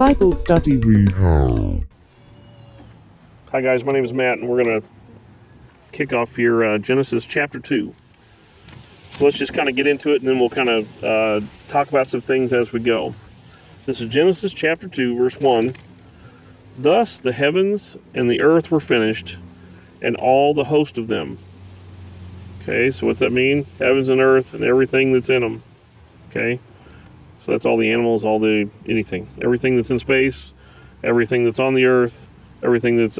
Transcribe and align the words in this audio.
Bible 0.00 0.32
Study 0.32 0.78
Rehab. 0.78 1.84
Hi, 3.52 3.60
guys. 3.60 3.84
My 3.84 3.92
name 3.92 4.02
is 4.02 4.14
Matt, 4.14 4.38
and 4.38 4.48
we're 4.48 4.64
going 4.64 4.80
to 4.80 4.88
kick 5.92 6.14
off 6.14 6.36
here 6.36 6.64
uh, 6.64 6.78
Genesis 6.78 7.26
chapter 7.26 7.60
2. 7.60 7.94
So 9.10 9.24
let's 9.26 9.36
just 9.36 9.52
kind 9.52 9.68
of 9.68 9.76
get 9.76 9.86
into 9.86 10.14
it, 10.14 10.22
and 10.22 10.26
then 10.26 10.38
we'll 10.38 10.48
kind 10.48 10.70
of 10.70 11.04
uh, 11.04 11.40
talk 11.68 11.90
about 11.90 12.06
some 12.06 12.22
things 12.22 12.54
as 12.54 12.72
we 12.72 12.80
go. 12.80 13.14
This 13.84 14.00
is 14.00 14.08
Genesis 14.08 14.54
chapter 14.54 14.88
2, 14.88 15.18
verse 15.18 15.38
1. 15.38 15.74
Thus 16.78 17.18
the 17.18 17.34
heavens 17.34 17.98
and 18.14 18.30
the 18.30 18.40
earth 18.40 18.70
were 18.70 18.80
finished, 18.80 19.36
and 20.00 20.16
all 20.16 20.54
the 20.54 20.64
host 20.64 20.96
of 20.96 21.08
them. 21.08 21.36
Okay, 22.62 22.90
so 22.90 23.06
what's 23.06 23.20
that 23.20 23.32
mean? 23.32 23.66
Heavens 23.78 24.08
and 24.08 24.22
earth 24.22 24.54
and 24.54 24.64
everything 24.64 25.12
that's 25.12 25.28
in 25.28 25.42
them. 25.42 25.62
Okay, 26.30 26.58
so 27.40 27.52
that's 27.52 27.64
all 27.64 27.76
the 27.76 27.90
animals, 27.90 28.24
all 28.24 28.38
the 28.38 28.68
anything, 28.88 29.28
everything 29.40 29.76
that's 29.76 29.90
in 29.90 29.98
space, 29.98 30.52
everything 31.02 31.44
that's 31.44 31.58
on 31.58 31.74
the 31.74 31.86
earth, 31.86 32.28
everything 32.62 32.96
that's 32.96 33.18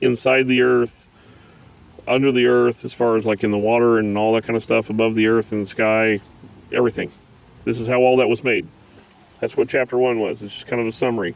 inside 0.00 0.46
the 0.48 0.62
earth, 0.62 1.06
under 2.06 2.32
the 2.32 2.46
earth, 2.46 2.84
as 2.84 2.92
far 2.92 3.16
as 3.16 3.24
like 3.24 3.42
in 3.44 3.50
the 3.50 3.58
water 3.58 3.98
and 3.98 4.18
all 4.18 4.34
that 4.34 4.44
kind 4.44 4.56
of 4.56 4.62
stuff, 4.62 4.90
above 4.90 5.14
the 5.14 5.26
earth 5.26 5.52
and 5.52 5.64
the 5.64 5.68
sky, 5.68 6.20
everything. 6.72 7.10
This 7.64 7.80
is 7.80 7.86
how 7.86 8.00
all 8.00 8.16
that 8.18 8.28
was 8.28 8.42
made. 8.42 8.66
That's 9.40 9.56
what 9.56 9.68
chapter 9.68 9.96
one 9.98 10.18
was. 10.18 10.42
It's 10.42 10.54
just 10.54 10.66
kind 10.66 10.80
of 10.80 10.86
a 10.86 10.92
summary. 10.92 11.34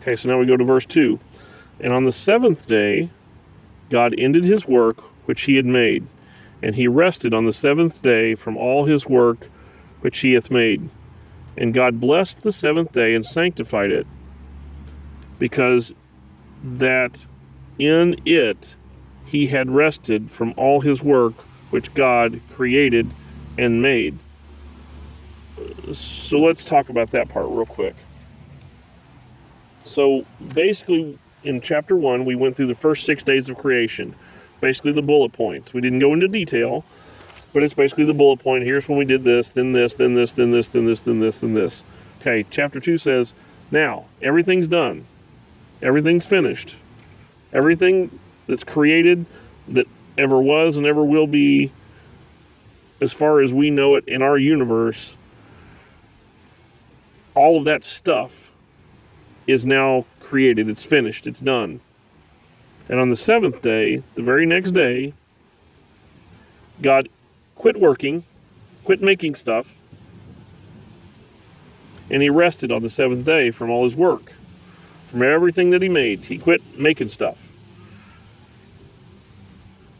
Okay, 0.00 0.16
so 0.16 0.28
now 0.28 0.38
we 0.38 0.46
go 0.46 0.56
to 0.56 0.64
verse 0.64 0.86
2. 0.86 1.18
And 1.80 1.92
on 1.92 2.04
the 2.04 2.12
seventh 2.12 2.66
day, 2.66 3.10
God 3.90 4.14
ended 4.16 4.44
his 4.44 4.66
work 4.66 5.00
which 5.26 5.42
he 5.42 5.56
had 5.56 5.66
made, 5.66 6.06
and 6.62 6.74
he 6.74 6.88
rested 6.88 7.32
on 7.32 7.46
the 7.46 7.52
seventh 7.52 8.02
day 8.02 8.34
from 8.34 8.56
all 8.56 8.86
his 8.86 9.06
work 9.06 9.48
which 10.02 10.20
he 10.20 10.34
hath 10.34 10.50
made. 10.50 10.88
And 11.56 11.74
God 11.74 12.00
blessed 12.00 12.42
the 12.42 12.52
seventh 12.52 12.92
day 12.92 13.14
and 13.14 13.26
sanctified 13.26 13.90
it, 13.90 14.06
because 15.38 15.92
that 16.62 17.24
in 17.78 18.20
it 18.24 18.74
he 19.24 19.48
had 19.48 19.70
rested 19.70 20.30
from 20.30 20.54
all 20.56 20.82
his 20.82 21.02
work 21.02 21.34
which 21.70 21.92
God 21.94 22.40
created 22.50 23.10
and 23.56 23.80
made. 23.82 24.18
So 25.92 26.38
let's 26.38 26.64
talk 26.64 26.88
about 26.88 27.10
that 27.12 27.28
part 27.28 27.46
real 27.48 27.66
quick. 27.66 27.94
So 29.84 30.24
basically, 30.54 31.18
in 31.44 31.60
chapter 31.60 31.96
one, 31.96 32.24
we 32.24 32.34
went 32.34 32.56
through 32.56 32.68
the 32.68 32.74
first 32.74 33.04
six 33.04 33.22
days 33.22 33.48
of 33.48 33.58
creation, 33.58 34.14
basically 34.60 34.92
the 34.92 35.02
bullet 35.02 35.32
points. 35.32 35.74
We 35.74 35.80
didn't 35.80 35.98
go 35.98 36.12
into 36.12 36.28
detail, 36.28 36.84
but 37.52 37.62
it's 37.62 37.74
basically 37.74 38.04
the 38.04 38.14
bullet 38.14 38.40
point. 38.40 38.64
Here's 38.64 38.88
when 38.88 38.98
we 38.98 39.04
did 39.04 39.24
this, 39.24 39.50
then 39.50 39.72
this, 39.72 39.94
then 39.94 40.14
this, 40.14 40.32
then 40.32 40.50
this, 40.50 40.68
then 40.68 40.86
this, 40.86 41.00
then 41.00 41.20
this, 41.20 41.40
then 41.40 41.54
this. 41.54 41.82
Okay, 42.20 42.44
chapter 42.50 42.80
two 42.80 42.98
says, 42.98 43.32
now 43.70 44.06
everything's 44.20 44.66
done, 44.66 45.06
everything's 45.82 46.26
finished, 46.26 46.76
everything 47.52 48.18
that's 48.46 48.64
created 48.64 49.26
that 49.68 49.86
ever 50.18 50.40
was 50.40 50.76
and 50.76 50.86
ever 50.86 51.04
will 51.04 51.26
be, 51.26 51.72
as 53.00 53.12
far 53.12 53.40
as 53.40 53.52
we 53.52 53.70
know 53.70 53.94
it 53.96 54.06
in 54.06 54.22
our 54.22 54.38
universe, 54.38 55.16
all 57.34 57.58
of 57.58 57.64
that 57.64 57.82
stuff 57.82 58.50
is 59.46 59.64
now 59.64 60.04
created. 60.20 60.68
It's 60.68 60.84
finished. 60.84 61.26
It's 61.26 61.40
done. 61.40 61.80
And 62.88 63.00
on 63.00 63.10
the 63.10 63.16
seventh 63.16 63.62
day, 63.62 64.02
the 64.14 64.22
very 64.22 64.46
next 64.46 64.72
day, 64.72 65.14
God 66.80 67.08
quit 67.56 67.78
working, 67.78 68.24
quit 68.84 69.02
making 69.02 69.34
stuff, 69.34 69.68
and 72.10 72.22
he 72.22 72.30
rested 72.30 72.70
on 72.70 72.82
the 72.82 72.90
seventh 72.90 73.24
day 73.24 73.50
from 73.50 73.70
all 73.70 73.84
his 73.84 73.96
work, 73.96 74.32
from 75.08 75.22
everything 75.22 75.70
that 75.70 75.82
he 75.82 75.88
made. 75.88 76.20
He 76.24 76.38
quit 76.38 76.78
making 76.78 77.08
stuff. 77.08 77.48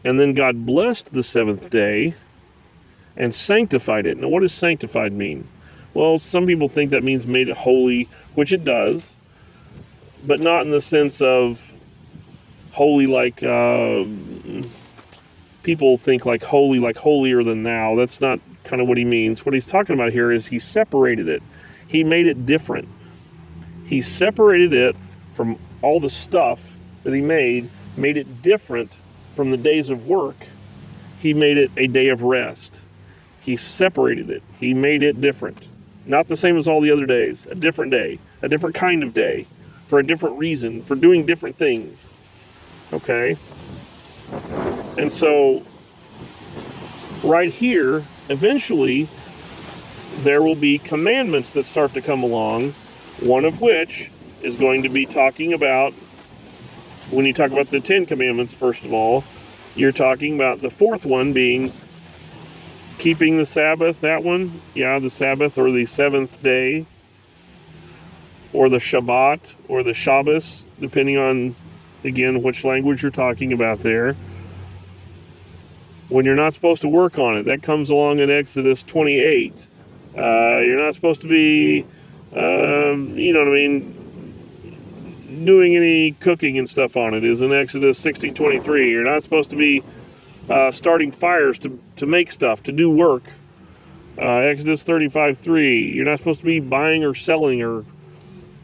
And 0.03 0.19
then 0.19 0.33
God 0.33 0.65
blessed 0.65 1.13
the 1.13 1.23
seventh 1.23 1.69
day 1.69 2.15
and 3.15 3.33
sanctified 3.33 4.05
it. 4.05 4.17
Now, 4.17 4.27
what 4.27 4.41
does 4.41 4.53
sanctified 4.53 5.13
mean? 5.13 5.47
Well, 5.93 6.17
some 6.17 6.45
people 6.45 6.67
think 6.67 6.91
that 6.91 7.03
means 7.03 7.25
made 7.25 7.49
it 7.49 7.57
holy, 7.57 8.09
which 8.35 8.51
it 8.51 8.65
does, 8.65 9.13
but 10.25 10.39
not 10.39 10.65
in 10.65 10.71
the 10.71 10.81
sense 10.81 11.21
of 11.21 11.73
holy 12.71 13.05
like 13.05 13.43
uh, 13.43 14.03
people 15.63 15.97
think 15.97 16.25
like 16.25 16.43
holy, 16.43 16.79
like 16.79 16.97
holier 16.97 17.43
than 17.43 17.63
thou. 17.63 17.95
That's 17.95 18.21
not 18.21 18.39
kind 18.63 18.81
of 18.81 18.87
what 18.87 18.97
he 18.97 19.05
means. 19.05 19.45
What 19.45 19.55
he's 19.55 19.65
talking 19.65 19.95
about 19.95 20.11
here 20.11 20.31
is 20.31 20.47
he 20.47 20.59
separated 20.59 21.27
it, 21.27 21.41
he 21.87 22.03
made 22.03 22.27
it 22.27 22.45
different. 22.45 22.87
He 23.85 24.01
separated 24.01 24.73
it 24.73 24.95
from 25.33 25.57
all 25.81 25.99
the 25.99 26.09
stuff 26.09 26.73
that 27.03 27.13
he 27.13 27.21
made, 27.21 27.69
made 27.97 28.17
it 28.17 28.41
different 28.41 28.91
from 29.35 29.51
the 29.51 29.57
days 29.57 29.89
of 29.89 30.07
work. 30.07 30.47
He 31.19 31.33
made 31.33 31.57
it 31.57 31.71
a 31.77 31.87
day 31.87 32.09
of 32.09 32.23
rest. 32.23 32.81
He 33.41 33.57
separated 33.57 34.29
it. 34.29 34.41
He 34.59 34.73
made 34.73 35.03
it 35.03 35.19
different. 35.19 35.67
Not 36.05 36.27
the 36.27 36.37
same 36.37 36.57
as 36.57 36.67
all 36.67 36.81
the 36.81 36.91
other 36.91 37.05
days, 37.05 37.45
a 37.49 37.55
different 37.55 37.91
day, 37.91 38.19
a 38.41 38.49
different 38.49 38.75
kind 38.75 39.03
of 39.03 39.13
day, 39.13 39.47
for 39.87 39.99
a 39.99 40.05
different 40.05 40.37
reason, 40.37 40.81
for 40.81 40.95
doing 40.95 41.25
different 41.25 41.57
things. 41.57 42.09
Okay? 42.91 43.37
And 44.97 45.11
so, 45.11 45.63
right 47.23 47.51
here, 47.51 48.05
eventually, 48.29 49.07
there 50.19 50.41
will 50.41 50.55
be 50.55 50.77
commandments 50.77 51.51
that 51.51 51.65
start 51.65 51.93
to 51.93 52.01
come 52.01 52.23
along, 52.23 52.71
one 53.19 53.45
of 53.45 53.61
which 53.61 54.11
is 54.41 54.55
going 54.55 54.83
to 54.83 54.89
be 54.89 55.05
talking 55.05 55.53
about, 55.53 55.93
when 57.09 57.25
you 57.25 57.33
talk 57.33 57.51
about 57.51 57.69
the 57.69 57.79
Ten 57.79 58.05
Commandments, 58.05 58.53
first 58.53 58.83
of 58.83 58.93
all, 58.93 59.23
you're 59.75 59.91
talking 59.91 60.35
about 60.35 60.61
the 60.61 60.69
fourth 60.69 61.05
one 61.05 61.33
being 61.33 61.71
keeping 62.99 63.37
the 63.37 63.45
Sabbath, 63.45 63.99
that 64.01 64.23
one, 64.23 64.61
yeah, 64.73 64.99
the 64.99 65.09
Sabbath 65.09 65.57
or 65.57 65.71
the 65.71 65.85
seventh 65.85 66.41
day, 66.43 66.85
or 68.53 68.69
the 68.69 68.77
Shabbat 68.77 69.53
or 69.67 69.83
the 69.83 69.93
Shabbos, 69.93 70.65
depending 70.79 71.17
on, 71.17 71.55
again, 72.03 72.43
which 72.43 72.63
language 72.63 73.01
you're 73.01 73.11
talking 73.11 73.51
about 73.51 73.81
there. 73.81 74.15
When 76.13 76.25
you're 76.25 76.35
not 76.35 76.53
supposed 76.53 76.83
to 76.83 76.87
work 76.87 77.17
on 77.17 77.37
it, 77.37 77.45
that 77.45 77.63
comes 77.63 77.89
along 77.89 78.19
in 78.19 78.29
Exodus 78.29 78.83
28. 78.83 79.67
Uh, 80.15 80.59
you're 80.59 80.77
not 80.77 80.93
supposed 80.93 81.21
to 81.21 81.27
be, 81.27 81.87
um, 82.35 83.17
you 83.17 83.33
know 83.33 83.39
what 83.39 83.47
I 83.47 83.51
mean, 83.51 85.43
doing 85.43 85.75
any 85.75 86.11
cooking 86.11 86.59
and 86.59 86.69
stuff 86.69 86.95
on 86.95 87.15
it 87.15 87.23
is 87.23 87.41
in 87.41 87.51
Exodus 87.51 87.97
16 87.97 88.35
23. 88.35 88.91
You're 88.91 89.03
not 89.03 89.23
supposed 89.23 89.49
to 89.49 89.55
be 89.55 89.81
uh, 90.51 90.69
starting 90.69 91.11
fires 91.11 91.57
to, 91.57 91.81
to 91.95 92.05
make 92.05 92.31
stuff, 92.31 92.61
to 92.61 92.71
do 92.71 92.91
work. 92.91 93.23
Uh, 94.15 94.35
Exodus 94.37 94.83
35 94.83 95.39
3. 95.39 95.93
You're 95.95 96.05
not 96.05 96.19
supposed 96.19 96.41
to 96.41 96.45
be 96.45 96.59
buying 96.59 97.03
or 97.03 97.15
selling 97.15 97.63
or 97.63 97.85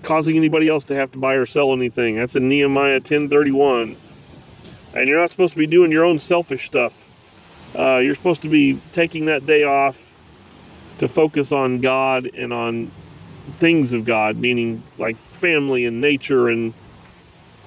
causing 0.03 0.37
anybody 0.37 0.67
else 0.67 0.83
to 0.83 0.93
have 0.93 1.11
to 1.13 1.17
buy 1.17 1.33
or 1.33 1.47
sell 1.47 1.73
anything. 1.73 2.15
That's 2.17 2.35
in 2.35 2.47
Nehemiah 2.47 2.99
10:31. 2.99 3.95
And 4.93 5.07
you're 5.07 5.19
not 5.19 5.31
supposed 5.31 5.53
to 5.53 5.59
be 5.59 5.65
doing 5.65 5.91
your 5.91 6.05
own 6.05 6.19
selfish 6.19 6.67
stuff. 6.67 7.08
Uh, 7.77 7.97
you're 7.97 8.15
supposed 8.15 8.41
to 8.41 8.49
be 8.49 8.79
taking 8.93 9.25
that 9.25 9.45
day 9.45 9.63
off 9.63 10.01
to 10.99 11.07
focus 11.07 11.51
on 11.51 11.79
God 11.79 12.25
and 12.25 12.51
on 12.51 12.91
things 13.53 13.93
of 13.93 14.05
God, 14.05 14.37
meaning 14.37 14.83
like 14.97 15.17
family 15.33 15.85
and 15.85 16.01
nature 16.01 16.49
and 16.49 16.73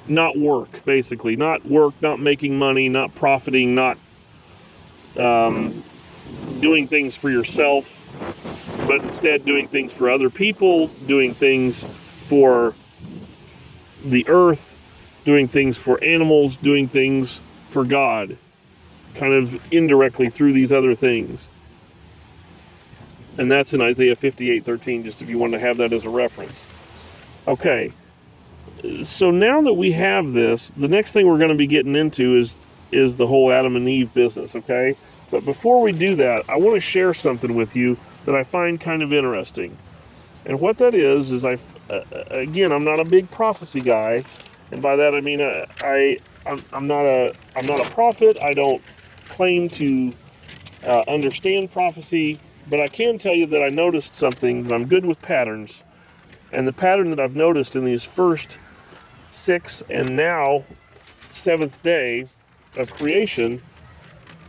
not 0.07 0.37
work, 0.37 0.85
basically. 0.85 1.37
Not 1.37 1.65
work, 1.65 1.95
not 2.01 2.21
making 2.21 2.59
money, 2.59 2.89
not 2.89 3.15
profiting, 3.15 3.75
not 3.75 3.99
um, 5.17 5.83
doing 6.61 6.89
things 6.89 7.17
for 7.17 7.31
yourself, 7.31 7.99
but 8.87 9.03
instead 9.03 9.45
doing 9.45 9.69
things 9.69 9.93
for 9.93 10.11
other 10.11 10.31
people, 10.31 10.89
doing 11.07 11.35
things 11.35 11.85
for 12.27 12.75
the 14.05 14.27
earth, 14.29 14.77
doing 15.25 15.49
things 15.49 15.79
for 15.79 16.03
animals, 16.03 16.57
doing 16.57 16.89
things 16.89 17.41
for 17.69 17.85
God, 17.85 18.37
kind 19.15 19.35
of 19.35 19.73
indirectly 19.73 20.29
through 20.31 20.53
these 20.53 20.73
other 20.73 20.95
things. 20.95 21.49
And 23.39 23.51
that's 23.51 23.73
in 23.73 23.81
Isaiah 23.81 24.17
58 24.17 24.65
13, 24.65 25.05
just 25.05 25.23
if 25.23 25.29
you 25.29 25.39
want 25.39 25.53
to 25.53 25.59
have 25.59 25.79
that 25.79 25.93
as 25.93 26.05
a 26.05 26.11
reference. 26.11 26.65
Okay, 27.49 27.93
so 29.05 29.31
now 29.31 29.63
that 29.63 29.75
we 29.75 29.93
have 29.93 30.33
this, 30.33 30.71
the 30.77 30.89
next 30.89 31.13
thing 31.13 31.27
we're 31.27 31.39
going 31.39 31.51
to 31.51 31.57
be 31.57 31.67
getting 31.67 31.97
into 31.97 32.37
is 32.37 32.57
is 32.91 33.17
the 33.17 33.27
whole 33.27 33.51
Adam 33.51 33.75
and 33.75 33.89
Eve 33.89 34.13
business, 34.13 34.55
okay? 34.55 34.95
But 35.31 35.47
before 35.47 35.81
we 35.81 35.93
do 35.93 36.15
that, 36.17 36.45
I 36.51 36.59
want 36.59 36.75
to 36.77 36.81
share 36.81 37.15
something 37.15 37.55
with 37.55 37.75
you 37.75 37.97
that 38.27 38.35
I 38.35 38.45
find 38.45 38.79
kind 38.79 39.03
of 39.03 39.15
interesting. 39.15 39.79
And 40.45 40.61
what 40.61 40.77
that 40.79 40.95
is 40.95 41.33
is 41.33 41.45
I 41.45 41.59
uh, 41.89 42.03
again, 42.31 42.73
I'm 42.73 42.85
not 42.85 43.01
a 43.01 43.05
big 43.05 43.31
prophecy 43.31 43.81
guy, 43.81 44.25
and 44.71 44.83
by 44.83 44.97
that 44.97 45.15
I 45.15 45.21
mean 45.21 45.41
uh, 45.41 45.67
I 45.81 46.19
I'm, 46.45 46.63
I'm 46.73 46.87
not 46.87 47.05
a 47.05 47.35
I'm 47.57 47.67
not 47.67 47.87
a 47.87 47.91
prophet. 47.91 48.37
I 48.43 48.53
don't 48.53 48.83
claim 49.33 49.69
to 49.71 50.13
uh, 50.85 51.03
understand 51.09 51.73
prophecy, 51.73 52.39
but 52.69 52.81
I 52.81 52.87
can 52.87 53.19
tell 53.19 53.35
you 53.35 53.47
that 53.47 53.63
I 53.63 53.69
noticed 53.69 54.15
something 54.15 54.65
that 54.65 54.75
I'm 54.75 54.87
good 54.87 55.07
with 55.07 55.21
patterns. 55.23 55.81
And 56.53 56.69
the 56.69 56.73
pattern 56.73 57.11
that 57.11 57.19
I've 57.19 57.35
noticed 57.35 57.75
in 57.75 57.85
these 57.85 58.05
first 58.05 58.59
six 59.33 59.83
and 59.89 60.15
now 60.17 60.65
seventh 61.31 61.83
day 61.83 62.29
of 62.77 62.93
creation 62.93 63.63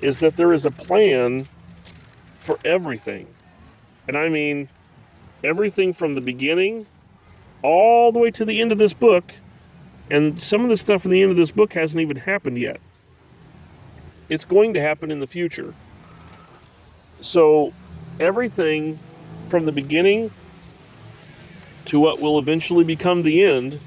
is 0.01 0.19
that 0.19 0.35
there 0.35 0.51
is 0.51 0.65
a 0.65 0.71
plan 0.71 1.47
for 2.35 2.59
everything. 2.65 3.27
And 4.07 4.17
I 4.17 4.27
mean 4.27 4.67
everything 5.43 5.93
from 5.93 6.15
the 6.15 6.21
beginning 6.21 6.87
all 7.61 8.11
the 8.11 8.19
way 8.19 8.31
to 8.31 8.43
the 8.43 8.59
end 8.59 8.73
of 8.73 8.77
this 8.77 8.91
book. 8.91 9.23
And 10.11 10.41
some 10.41 10.63
of 10.63 10.69
the 10.69 10.75
stuff 10.75 11.05
in 11.05 11.11
the 11.11 11.21
end 11.21 11.31
of 11.31 11.37
this 11.37 11.51
book 11.51 11.71
hasn't 11.73 12.01
even 12.01 12.17
happened 12.17 12.57
yet. 12.57 12.81
It's 14.33 14.45
going 14.45 14.73
to 14.73 14.81
happen 14.81 15.11
in 15.11 15.19
the 15.19 15.27
future. 15.27 15.75
So, 17.21 17.71
everything 18.19 18.97
from 19.47 19.65
the 19.65 19.71
beginning 19.71 20.31
to 21.85 21.99
what 21.99 22.19
will 22.19 22.39
eventually 22.39 22.83
become 22.83 23.21
the 23.21 23.43
end 23.43 23.79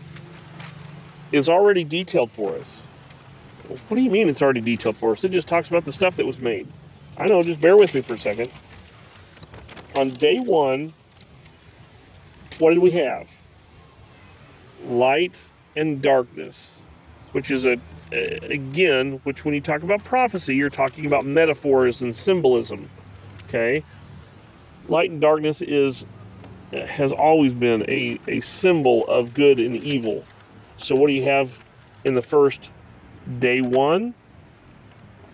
is 1.33 1.49
already 1.49 1.83
detailed 1.83 2.31
for 2.31 2.55
us. 2.55 2.81
What 3.67 3.97
do 3.97 4.01
you 4.01 4.09
mean 4.09 4.29
it's 4.29 4.41
already 4.41 4.61
detailed 4.61 4.97
for 4.97 5.11
us? 5.11 5.25
It 5.25 5.33
just 5.33 5.49
talks 5.49 5.67
about 5.67 5.85
the 5.85 5.93
stuff 5.93 6.15
that 6.15 6.27
was 6.27 6.39
made. 6.39 6.69
I 7.19 7.27
know, 7.27 7.43
just 7.43 7.61
bear 7.61 7.77
with 7.77 7.93
me 7.93 8.01
for 8.01 8.15
a 8.15 8.19
second. 8.19 8.49
On 9.97 10.11
day 10.11 10.39
one, 10.39 10.93
what 12.61 12.73
did 12.73 12.79
we 12.79 12.93
have? 12.93 13.29
Light 14.87 15.49
and 15.75 16.01
darkness, 16.01 16.77
which 17.33 17.51
is 17.51 17.67
a, 17.67 17.81
Uh, 18.13 18.39
again, 18.49 19.21
which 19.25 19.45
when 19.45 19.53
you 19.55 19.61
talk 19.61 19.83
about 19.83 20.05
prophecy, 20.05 20.55
you're 20.55 20.69
talking 20.71 21.07
about 21.07 21.25
metaphors 21.25 22.03
and 22.03 22.15
symbolism. 22.15 22.89
Okay? 23.45 23.85
Light 24.89 25.11
and 25.11 25.21
darkness 25.21 25.61
is 25.63 26.07
has 26.73 27.13
always 27.13 27.55
been 27.55 27.83
a, 27.89 28.19
a 28.27 28.41
symbol 28.41 29.07
of 29.07 29.35
good 29.35 29.59
and 29.59 29.77
evil. 29.77 30.25
So 30.77 30.95
what 30.95 31.09
do 31.09 31.13
you 31.13 31.23
have 31.25 31.65
in 32.05 32.15
the 32.15 32.23
first 32.23 32.71
day 33.39 33.61
one? 33.61 34.15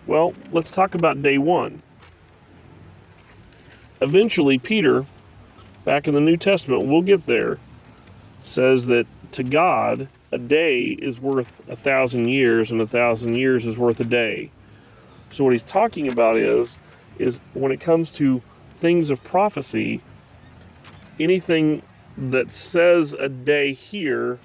Well, 0.05 0.33
let's 0.51 0.69
talk 0.69 0.95
about 0.95 1.21
day 1.21 1.37
one. 1.37 1.81
Eventually, 4.01 4.57
Peter, 4.57 5.05
back 5.85 6.07
in 6.07 6.13
the 6.13 6.19
New 6.19 6.37
Testament, 6.37 6.85
we'll 6.85 7.01
get 7.01 7.25
there, 7.25 7.57
says 8.43 8.85
that 8.87 9.07
to 9.31 9.43
God, 9.43 10.09
a 10.33 10.37
day 10.39 10.81
is 10.81 11.19
worth 11.19 11.61
a 11.69 11.75
thousand 11.75 12.27
years, 12.27 12.71
and 12.71 12.81
a 12.81 12.87
thousand 12.87 13.35
years 13.35 13.65
is 13.65 13.77
worth 13.77 13.99
a 13.99 14.05
day. 14.05 14.49
So 15.31 15.43
what 15.43 15.53
he's 15.53 15.63
talking 15.63 16.07
about 16.07 16.37
is, 16.37 16.77
is 17.19 17.39
when 17.53 17.71
it 17.71 17.79
comes 17.79 18.09
to 18.11 18.41
things 18.79 19.11
of 19.11 19.23
prophecy, 19.23 20.01
anything 21.19 21.83
that 22.17 22.51
says 22.51 23.13
a 23.13 23.29
day 23.29 23.73
here 23.73 24.39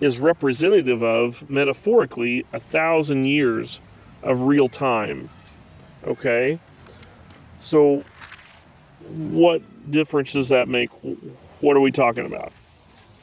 is 0.00 0.18
representative 0.18 1.02
of, 1.04 1.48
metaphorically, 1.48 2.44
a 2.52 2.58
thousand 2.58 3.26
years 3.26 3.78
of 4.24 4.42
real 4.42 4.68
time. 4.68 5.30
Okay? 6.04 6.58
So, 7.60 8.02
what 9.08 9.62
difference 9.88 10.32
does 10.32 10.48
that 10.48 10.66
make? 10.66 10.90
What 11.60 11.76
are 11.76 11.80
we 11.80 11.92
talking 11.92 12.26
about? 12.26 12.52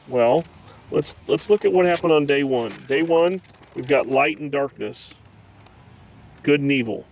Well, 0.08 0.44
let's 0.90 1.14
let's 1.26 1.50
look 1.50 1.64
at 1.64 1.72
what 1.72 1.86
happened 1.86 2.12
on 2.12 2.26
day 2.26 2.42
one. 2.42 2.72
Day 2.88 3.02
one, 3.02 3.40
we've 3.74 3.88
got 3.88 4.08
light 4.08 4.38
and 4.38 4.50
darkness, 4.50 5.14
good 6.42 6.60
and 6.60 6.70
evil. 6.72 7.06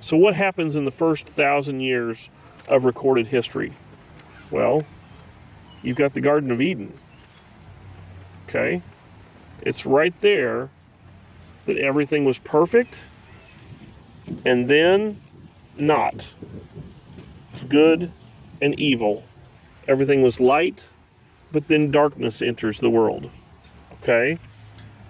So, 0.00 0.16
what 0.16 0.34
happens 0.34 0.74
in 0.74 0.84
the 0.84 0.90
first 0.90 1.26
thousand 1.28 1.80
years 1.80 2.28
of 2.68 2.84
recorded 2.84 3.28
history? 3.28 3.72
Well, 4.50 4.82
you've 5.82 5.96
got 5.96 6.14
the 6.14 6.20
Garden 6.20 6.50
of 6.50 6.60
Eden. 6.60 6.98
Okay? 8.48 8.82
It's 9.62 9.86
right 9.86 10.14
there 10.20 10.70
that 11.66 11.78
everything 11.78 12.24
was 12.24 12.38
perfect 12.38 13.00
and 14.44 14.68
then 14.68 15.20
not. 15.76 16.26
Good 17.68 18.12
and 18.60 18.78
evil. 18.78 19.24
Everything 19.88 20.22
was 20.22 20.40
light, 20.40 20.88
but 21.54 21.68
then 21.68 21.92
darkness 21.92 22.42
enters 22.42 22.80
the 22.80 22.90
world. 22.90 23.30
Okay? 24.02 24.40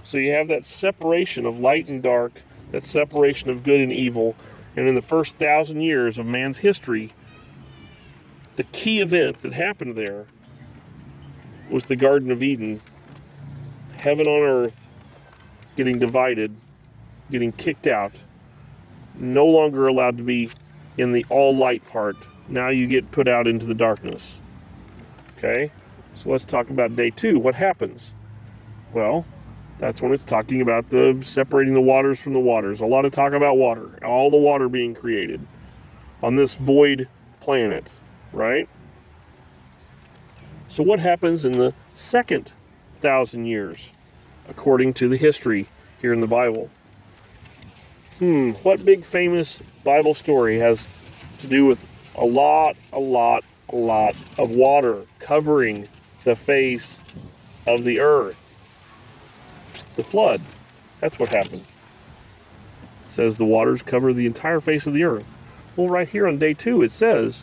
So 0.05 0.19
you 0.19 0.33
have 0.33 0.47
that 0.49 0.67
separation 0.67 1.47
of 1.47 1.59
light 1.59 1.89
and 1.89 2.03
dark, 2.03 2.43
that 2.71 2.85
separation 2.85 3.49
of 3.49 3.65
good 3.65 3.81
and 3.81 3.91
evil. 3.91 4.37
And 4.77 4.87
in 4.87 4.95
the 4.95 5.03
first 5.03 5.37
thousand 5.37 5.81
years 5.81 6.19
of 6.19 6.27
man's 6.27 6.59
history, 6.59 7.15
the 8.57 8.65
key 8.65 9.01
event 9.01 9.41
that 9.41 9.55
happened 9.55 9.97
there 9.97 10.27
was 11.71 11.87
the 11.87 11.97
Garden 11.97 12.31
of 12.31 12.43
Eden, 12.43 12.83
heaven 13.97 14.27
on 14.27 14.43
earth 14.47 14.77
getting 15.77 15.99
divided, 15.99 16.55
getting 17.31 17.53
kicked 17.53 17.87
out, 17.87 18.13
no 19.15 19.47
longer 19.47 19.89
allowed 19.89 20.19
to 20.19 20.23
be 20.23 20.51
in 20.99 21.13
the 21.13 21.25
all 21.31 21.57
light 21.57 21.85
part. 21.87 22.17
Now 22.49 22.69
you 22.69 22.87
get 22.87 23.11
put 23.11 23.29
out 23.29 23.47
into 23.47 23.65
the 23.65 23.75
darkness. 23.75 24.37
Okay? 25.39 25.73
So 26.15 26.31
let's 26.31 26.45
talk 26.45 26.71
about 26.71 26.97
day 26.97 27.11
two. 27.11 27.39
What 27.39 27.55
happens? 27.55 28.15
Well, 28.93 29.27
that's 29.79 30.01
when 30.01 30.13
it's 30.13 30.23
talking 30.23 30.61
about 30.61 30.91
the 30.91 31.21
separating 31.25 31.75
the 31.75 31.81
waters 31.81 32.21
from 32.21 32.33
the 32.33 32.41
waters. 32.41 32.81
A 32.81 32.87
lot 32.87 33.05
of 33.05 33.13
talk 33.13 33.33
about 33.33 33.57
water, 33.57 33.99
all 34.05 34.31
the 34.31 34.37
water 34.37 34.69
being 34.69 34.95
created 34.95 35.45
on 36.23 36.37
this 36.37 36.55
void 36.55 37.09
planet, 37.41 37.99
right? 38.33 38.69
So, 40.69 40.83
what 40.83 41.01
happens 41.01 41.45
in 41.45 41.53
the 41.53 41.75
second 41.95 42.53
thousand 43.01 43.47
years, 43.47 43.91
according 44.49 44.95
to 44.95 45.09
the 45.09 45.17
history 45.17 45.69
here 46.01 46.13
in 46.13 46.21
the 46.21 46.27
Bible? 46.27 46.71
Hmm, 48.19 48.53
what 48.63 48.85
big 48.85 49.05
famous 49.05 49.61
Bible 49.83 50.15
story 50.15 50.59
has 50.61 50.87
to 51.41 51.49
do 51.49 51.67
with 51.67 51.85
a 52.15 52.25
lot, 52.25 52.77
a 52.93 52.99
lot, 52.99 53.45
a 53.69 53.77
lot 53.77 54.15
of 54.39 54.53
water 54.53 55.05
covering 55.19 55.89
the 56.25 56.35
face 56.35 57.03
of 57.67 57.85
the 57.85 58.01
earth? 58.01 58.39
The 59.97 60.03
flood. 60.03 60.41
That's 61.01 61.19
what 61.19 61.29
happened. 61.29 61.65
It 63.07 63.11
says 63.11 63.37
the 63.37 63.45
waters 63.45 63.83
cover 63.83 64.13
the 64.13 64.27
entire 64.27 64.61
face 64.61 64.87
of 64.87 64.95
the 64.95 65.05
earth. 65.05 65.27
Well, 65.77 65.89
right 65.89 66.09
here 66.09 66.27
on 66.27 66.39
day 66.39 66.55
two, 66.55 66.83
it 66.83 66.93
says 66.93 67.43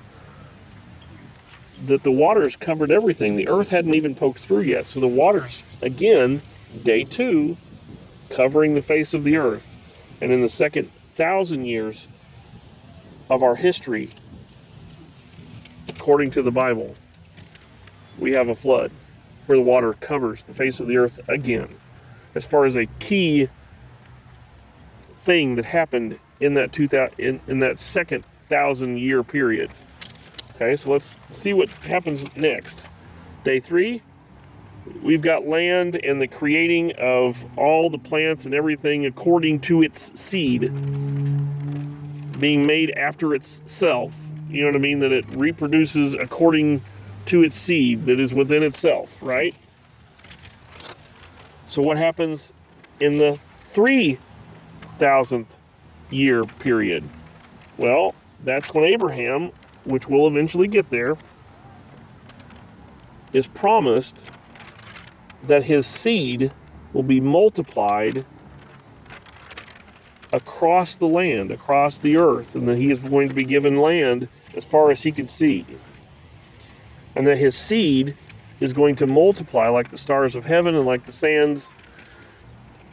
that 1.85 2.03
the 2.03 2.11
waters 2.11 2.55
covered 2.55 2.91
everything. 2.91 3.35
The 3.35 3.47
earth 3.47 3.69
hadn't 3.69 3.93
even 3.93 4.15
poked 4.15 4.39
through 4.39 4.61
yet. 4.61 4.85
So 4.85 5.00
the 5.00 5.07
waters, 5.07 5.63
again, 5.81 6.41
day 6.83 7.03
two, 7.03 7.57
covering 8.29 8.75
the 8.75 8.81
face 8.81 9.13
of 9.13 9.23
the 9.23 9.38
earth. 9.38 9.77
And 10.21 10.31
in 10.31 10.41
the 10.41 10.50
second 10.50 10.91
thousand 11.15 11.65
years 11.65 12.07
of 13.29 13.43
our 13.43 13.55
history, 13.55 14.11
according 15.89 16.31
to 16.31 16.41
the 16.41 16.51
Bible, 16.51 16.95
we 18.21 18.31
have 18.33 18.47
a 18.47 18.55
flood 18.55 18.91
where 19.47 19.57
the 19.57 19.63
water 19.63 19.93
covers 19.93 20.43
the 20.45 20.53
face 20.53 20.79
of 20.79 20.87
the 20.87 20.95
earth 20.95 21.19
again. 21.27 21.75
As 22.35 22.45
far 22.45 22.63
as 22.63 22.77
a 22.77 22.85
key 22.99 23.49
thing 25.23 25.55
that 25.55 25.65
happened 25.65 26.19
in 26.39 26.53
that 26.53 26.71
2000 26.71 27.13
in, 27.17 27.41
in 27.47 27.59
that 27.59 27.77
second 27.77 28.23
thousand 28.47 28.99
year 28.99 29.23
period. 29.23 29.71
Okay, 30.55 30.75
so 30.75 30.91
let's 30.91 31.15
see 31.31 31.53
what 31.53 31.69
happens 31.69 32.23
next. 32.37 32.87
Day 33.43 33.59
three, 33.59 34.03
we've 35.01 35.21
got 35.21 35.47
land 35.47 35.95
and 35.95 36.21
the 36.21 36.27
creating 36.27 36.93
of 36.93 37.45
all 37.57 37.89
the 37.89 37.97
plants 37.97 38.45
and 38.45 38.53
everything 38.53 39.05
according 39.05 39.59
to 39.61 39.81
its 39.81 40.19
seed 40.19 40.61
being 42.39 42.65
made 42.65 42.91
after 42.91 43.33
itself. 43.33 44.13
You 44.49 44.61
know 44.61 44.67
what 44.67 44.75
I 44.75 44.79
mean? 44.79 44.99
That 44.99 45.11
it 45.11 45.25
reproduces 45.29 46.13
according 46.13 46.81
to 47.27 47.43
its 47.43 47.55
seed 47.55 48.05
that 48.05 48.19
is 48.19 48.33
within 48.33 48.63
itself, 48.63 49.17
right? 49.21 49.55
So, 51.65 51.81
what 51.81 51.97
happens 51.97 52.51
in 52.99 53.17
the 53.17 53.39
3,000th 53.73 55.45
year 56.09 56.43
period? 56.43 57.07
Well, 57.77 58.13
that's 58.43 58.73
when 58.73 58.83
Abraham 58.83 59.51
which 59.83 60.07
we'll 60.07 60.27
eventually 60.27 60.67
get 60.67 60.89
there, 60.89 61.17
is 63.33 63.47
promised 63.47 64.25
that 65.47 65.63
his 65.63 65.87
seed 65.87 66.51
will 66.93 67.03
be 67.03 67.19
multiplied 67.19 68.25
across 70.33 70.95
the 70.95 71.07
land, 71.07 71.51
across 71.51 71.97
the 71.97 72.17
earth, 72.17 72.55
and 72.55 72.67
that 72.67 72.77
he 72.77 72.91
is 72.91 72.99
going 72.99 73.27
to 73.29 73.35
be 73.35 73.43
given 73.43 73.77
land 73.77 74.27
as 74.55 74.65
far 74.65 74.91
as 74.91 75.03
he 75.03 75.11
can 75.11 75.27
see. 75.27 75.65
And 77.15 77.27
that 77.27 77.38
his 77.38 77.56
seed 77.56 78.15
is 78.60 78.74
going 78.74 78.96
to 78.98 79.08
multiply 79.08 79.68
like 79.68 79.89
the 79.89 79.98
stars 79.98 80.36
of 80.36 80.46
heaven 80.46 80.75
and 80.75 80.86
like 80.86 81.06
the 81.06 81.12
sands 81.12 81.68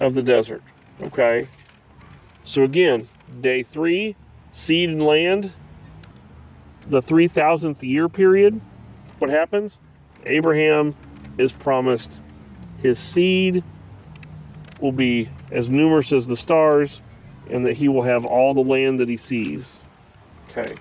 of 0.00 0.14
the 0.14 0.22
desert. 0.22 0.62
Okay? 1.02 1.48
So 2.44 2.62
again, 2.62 3.08
day 3.40 3.62
three, 3.62 4.16
seed 4.52 4.90
and 4.90 5.02
land, 5.02 5.52
the 6.88 7.02
3000th 7.02 7.82
year 7.82 8.08
period, 8.08 8.60
what 9.18 9.30
happens? 9.30 9.78
Abraham 10.24 10.94
is 11.36 11.52
promised 11.52 12.20
his 12.82 12.98
seed 12.98 13.64
will 14.80 14.92
be 14.92 15.28
as 15.50 15.68
numerous 15.68 16.12
as 16.12 16.26
the 16.26 16.36
stars, 16.36 17.00
and 17.50 17.66
that 17.66 17.74
he 17.74 17.88
will 17.88 18.02
have 18.02 18.24
all 18.24 18.54
the 18.54 18.62
land 18.62 19.00
that 19.00 19.08
he 19.08 19.16
sees. 19.16 19.78
Okay. 20.50 20.76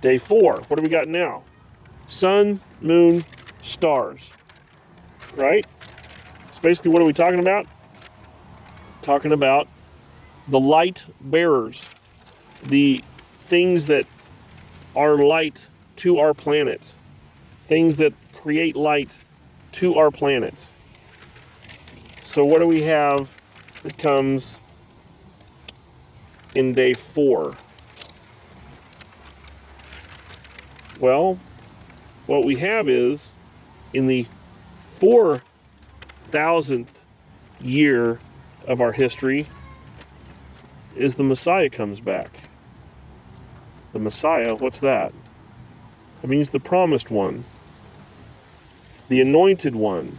Day 0.00 0.18
four. 0.18 0.62
What 0.68 0.76
do 0.76 0.82
we 0.82 0.88
got 0.88 1.08
now? 1.08 1.42
Sun, 2.06 2.60
moon, 2.80 3.24
stars. 3.62 4.30
Right? 5.36 5.64
So 6.52 6.60
basically, 6.62 6.90
what 6.90 7.02
are 7.02 7.06
we 7.06 7.12
talking 7.12 7.40
about? 7.40 7.66
Talking 9.02 9.32
about 9.32 9.68
the 10.48 10.60
light 10.60 11.04
bearers, 11.20 11.82
the 12.62 13.02
things 13.46 13.86
that 13.86 14.06
are 14.94 15.16
light 15.16 15.66
to 15.96 16.18
our 16.18 16.34
planet, 16.34 16.94
things 17.66 17.96
that 17.96 18.12
create 18.32 18.76
light 18.76 19.18
to 19.72 19.94
our 19.94 20.10
planet. 20.10 20.66
So, 22.22 22.44
what 22.44 22.60
do 22.60 22.66
we 22.66 22.82
have 22.82 23.36
that 23.82 23.98
comes 23.98 24.58
in 26.54 26.72
day 26.72 26.94
four? 26.94 27.56
Well, 31.00 31.38
what 32.26 32.44
we 32.44 32.56
have 32.56 32.88
is 32.88 33.30
in 33.92 34.06
the 34.06 34.26
4,000th 35.00 36.86
year 37.60 38.20
of 38.66 38.80
our 38.80 38.92
history 38.92 39.48
is 40.96 41.14
the 41.16 41.22
Messiah 41.22 41.70
comes 41.70 42.00
back. 42.00 42.30
The 43.92 43.98
Messiah, 43.98 44.54
what's 44.54 44.80
that? 44.80 45.12
It 46.22 46.28
means 46.28 46.50
the 46.50 46.60
promised 46.60 47.10
one, 47.10 47.44
the 49.08 49.20
anointed 49.20 49.74
one, 49.74 50.18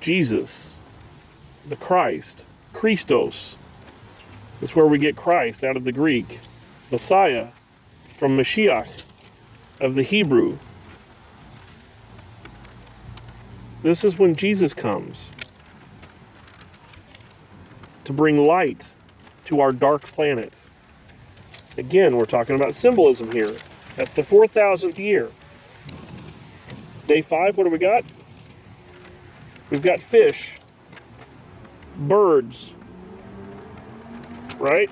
Jesus, 0.00 0.74
the 1.68 1.76
Christ, 1.76 2.46
Christos. 2.72 3.56
That's 4.60 4.74
where 4.74 4.86
we 4.86 4.98
get 4.98 5.16
Christ 5.16 5.62
out 5.62 5.76
of 5.76 5.84
the 5.84 5.92
Greek. 5.92 6.40
Messiah 6.90 7.48
from 8.16 8.36
Mashiach 8.36 9.04
of 9.80 9.94
the 9.94 10.02
Hebrew. 10.02 10.58
This 13.82 14.04
is 14.04 14.18
when 14.18 14.34
Jesus 14.34 14.74
comes 14.74 15.26
to 18.04 18.12
bring 18.12 18.44
light 18.44 18.88
to 19.46 19.60
our 19.60 19.72
dark 19.72 20.02
planet. 20.02 20.62
Again, 21.78 22.16
we're 22.16 22.26
talking 22.26 22.56
about 22.56 22.74
symbolism 22.74 23.32
here. 23.32 23.56
That's 23.96 24.12
the 24.12 24.22
4,000th 24.22 24.98
year. 24.98 25.30
Day 27.06 27.22
five, 27.22 27.56
what 27.56 27.64
do 27.64 27.70
we 27.70 27.78
got? 27.78 28.04
We've 29.70 29.82
got 29.82 30.00
fish, 30.00 30.58
birds, 31.96 32.74
right? 34.58 34.90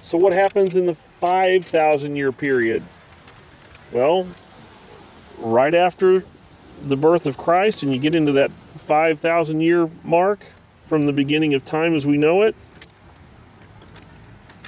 So, 0.00 0.16
what 0.16 0.32
happens 0.32 0.74
in 0.76 0.86
the 0.86 0.96
5,000 1.18 2.16
year 2.16 2.32
period? 2.32 2.82
Well, 3.92 4.26
right 5.38 5.74
after 5.74 6.24
the 6.82 6.96
birth 6.96 7.26
of 7.26 7.36
Christ, 7.36 7.82
and 7.82 7.92
you 7.92 7.98
get 7.98 8.14
into 8.14 8.32
that 8.32 8.50
5,000 8.76 9.60
year 9.60 9.90
mark 10.04 10.44
from 10.86 11.06
the 11.06 11.12
beginning 11.12 11.54
of 11.54 11.64
time 11.64 11.94
as 11.94 12.06
we 12.06 12.16
know 12.16 12.42
it, 12.42 12.54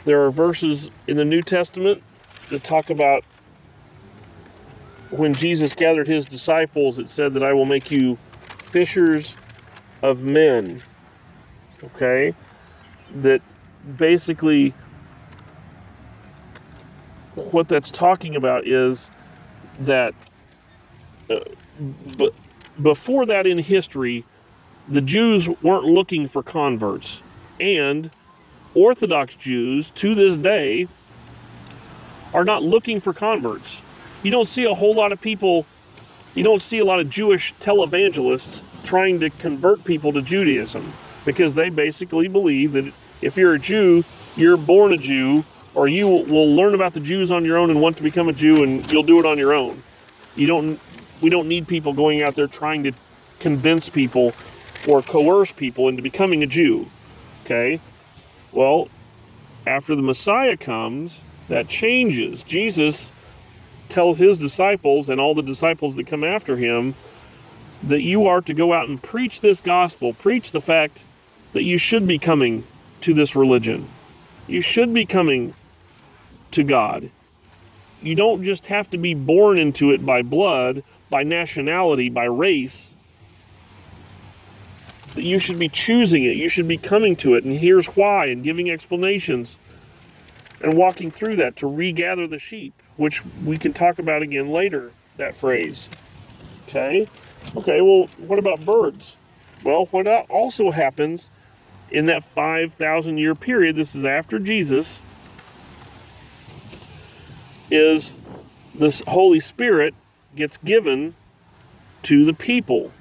there 0.05 0.25
are 0.25 0.31
verses 0.31 0.91
in 1.07 1.17
the 1.17 1.25
New 1.25 1.43
Testament 1.43 2.03
that 2.49 2.65
talk 2.65 2.91
about 2.91 3.25
when 5.11 5.35
Jesus 5.35 5.75
gathered 5.75 6.07
his 6.07 6.25
disciples, 6.25 6.99
it 6.99 7.09
said 7.09 7.35
that 7.35 7.45
I 7.45 7.53
will 7.53 7.67
make 7.67 7.91
you 7.91 8.19
fishers 8.59 9.35
of 10.03 10.23
men. 10.23 10.83
Okay? 11.83 12.35
That 13.15 13.43
basically 13.97 14.75
what 17.35 17.69
that's 17.69 17.91
talking 17.91 18.37
about 18.37 18.67
is 18.67 19.11
that 19.79 20.15
uh, 21.29 21.41
but 22.17 22.35
before 22.81 23.27
that 23.27 23.47
in 23.47 23.59
history, 23.59 24.25
the 24.89 25.01
Jews 25.01 25.49
weren't 25.63 25.85
looking 25.85 26.29
for 26.29 26.43
converts. 26.43 27.21
And 27.59 28.11
Orthodox 28.75 29.35
Jews 29.35 29.91
to 29.93 30.15
this 30.15 30.37
day 30.37 30.89
are 32.33 32.45
not 32.45 32.63
looking 32.63 33.01
for 33.01 33.13
converts. 33.13 33.83
You 34.23 34.31
don't 34.31 34.49
see 34.49 34.65
a 34.65 34.75
whole 34.75 34.95
lot 34.95 35.13
of 35.13 35.21
people, 35.21 35.67
you 36.35 36.45
don't 36.45 36.63
see 36.63 36.79
a 36.79 36.85
lot 36.85 37.01
of 37.01 37.11
Jewish 37.11 37.55
televangelists 37.61 38.63
trying 38.85 39.21
to 39.21 39.31
convert 39.31 39.85
people 39.85 40.13
to 40.13 40.23
Judaism 40.23 40.93
because 41.25 41.55
they 41.55 41.69
basically 41.69 42.29
believe 42.29 42.73
that 42.73 42.93
if 43.21 43.37
you're 43.37 43.55
a 43.55 43.59
Jew, 43.59 44.05
you're 44.37 44.57
born 44.57 44.93
a 44.93 44.97
Jew, 44.97 45.45
or 45.75 45.89
you 45.89 46.09
will 46.09 46.55
learn 46.55 46.75
about 46.75 46.95
the 46.95 47.01
Jews 47.01 47.31
on 47.31 47.45
your 47.45 47.57
own 47.57 47.71
and 47.71 47.81
want 47.81 47.97
to 47.99 48.03
become 48.03 48.29
a 48.29 48.33
Jew 48.33 48.63
and 48.63 48.91
you'll 48.91 49.03
do 49.03 49.19
it 49.19 49.27
on 49.27 49.39
your 49.39 49.55
own. 49.55 49.83
You 50.37 50.47
don't 50.47 50.81
we 51.21 51.31
don't 51.31 51.49
need 51.49 51.69
people 51.69 51.93
going 51.93 52.23
out 52.23 52.35
there 52.35 52.47
trying 52.47 52.85
to 52.85 52.93
convince 53.39 53.89
people 53.89 54.33
or 54.89 55.03
coerce 55.03 55.53
people 55.53 55.89
into 55.89 56.03
becoming 56.03 56.43
a 56.43 56.47
Jew. 56.47 56.89
Okay? 57.45 57.81
Well, 58.53 58.89
after 59.67 59.95
the 59.95 60.03
Messiah 60.03 60.57
comes, 60.57 61.21
that 61.49 61.69
changes. 61.69 62.43
Jesus 62.43 63.11
tells 63.89 64.19
his 64.19 64.39
disciples 64.39 65.09
and 65.09 65.21
all 65.21 65.35
the 65.35 65.43
disciples 65.43 65.97
that 65.97 66.07
come 66.07 66.25
after 66.25 66.57
him 66.57 66.95
that 67.83 68.03
you 68.03 68.27
are 68.27 68.41
to 68.43 68.55
go 68.55 68.73
out 68.73 68.89
and 68.89 69.03
preach 69.03 69.41
this 69.41 69.61
gospel, 69.61 70.13
preach 70.13 70.53
the 70.53 70.61
fact 70.61 71.01
that 71.53 71.63
you 71.63 71.79
should 71.79 72.07
be 72.07 72.19
coming 72.19 72.65
to 73.01 73.13
this 73.13 73.35
religion. 73.35 73.89
You 74.47 74.61
should 74.61 74.93
be 74.95 75.07
coming 75.07 75.55
to 76.53 76.63
God. 76.63 77.11
You 78.03 78.15
don't 78.15 78.45
just 78.45 78.67
have 78.67 78.91
to 78.91 78.99
be 78.99 79.15
born 79.15 79.59
into 79.59 79.91
it 79.91 80.05
by 80.05 80.23
blood, 80.23 80.83
by 81.11 81.23
nationality, 81.23 82.09
by 82.09 82.25
race. 82.25 82.95
You 85.17 85.39
should 85.39 85.59
be 85.59 85.69
choosing 85.69 86.25
it. 86.25 86.37
You 86.37 86.49
should 86.49 86.69
be 86.69 86.79
coming 86.79 87.17
to 87.17 87.35
it. 87.35 87.45
And 87.45 87.59
here's 87.59 87.89
why, 87.89 88.27
and 88.27 88.45
giving 88.45 88.71
explanations 88.71 89.59
and 90.63 90.75
walking 90.75 91.11
through 91.11 91.37
that 91.37 91.57
to 91.57 91.67
regather 91.67 92.27
the 92.27 92.39
sheep, 92.39 92.75
which 92.97 93.25
we 93.45 93.59
can 93.59 93.73
talk 93.73 93.99
about 93.99 94.23
again 94.23 94.51
later, 94.51 94.93
that 95.17 95.35
phrase. 95.35 95.89
Okay? 96.69 97.09
Okay, 97.57 97.81
well, 97.81 98.07
what 98.19 98.39
about 98.39 98.65
birds? 98.65 99.17
Well, 99.65 99.87
what 99.87 100.07
also 100.07 100.71
happens 100.71 101.29
in 101.91 102.07
that 102.07 102.25
5,000 102.25 103.19
year 103.19 103.35
period, 103.35 103.77
this 103.77 103.95
is 103.95 104.05
after 104.05 104.39
Jesus, 104.39 105.01
is 107.71 108.17
this 108.75 109.03
Holy 109.07 109.41
Spirit 109.41 109.95
gets 110.37 110.57
given 110.59 111.15
to 112.03 112.25
the 112.25 112.33
people 112.33 112.93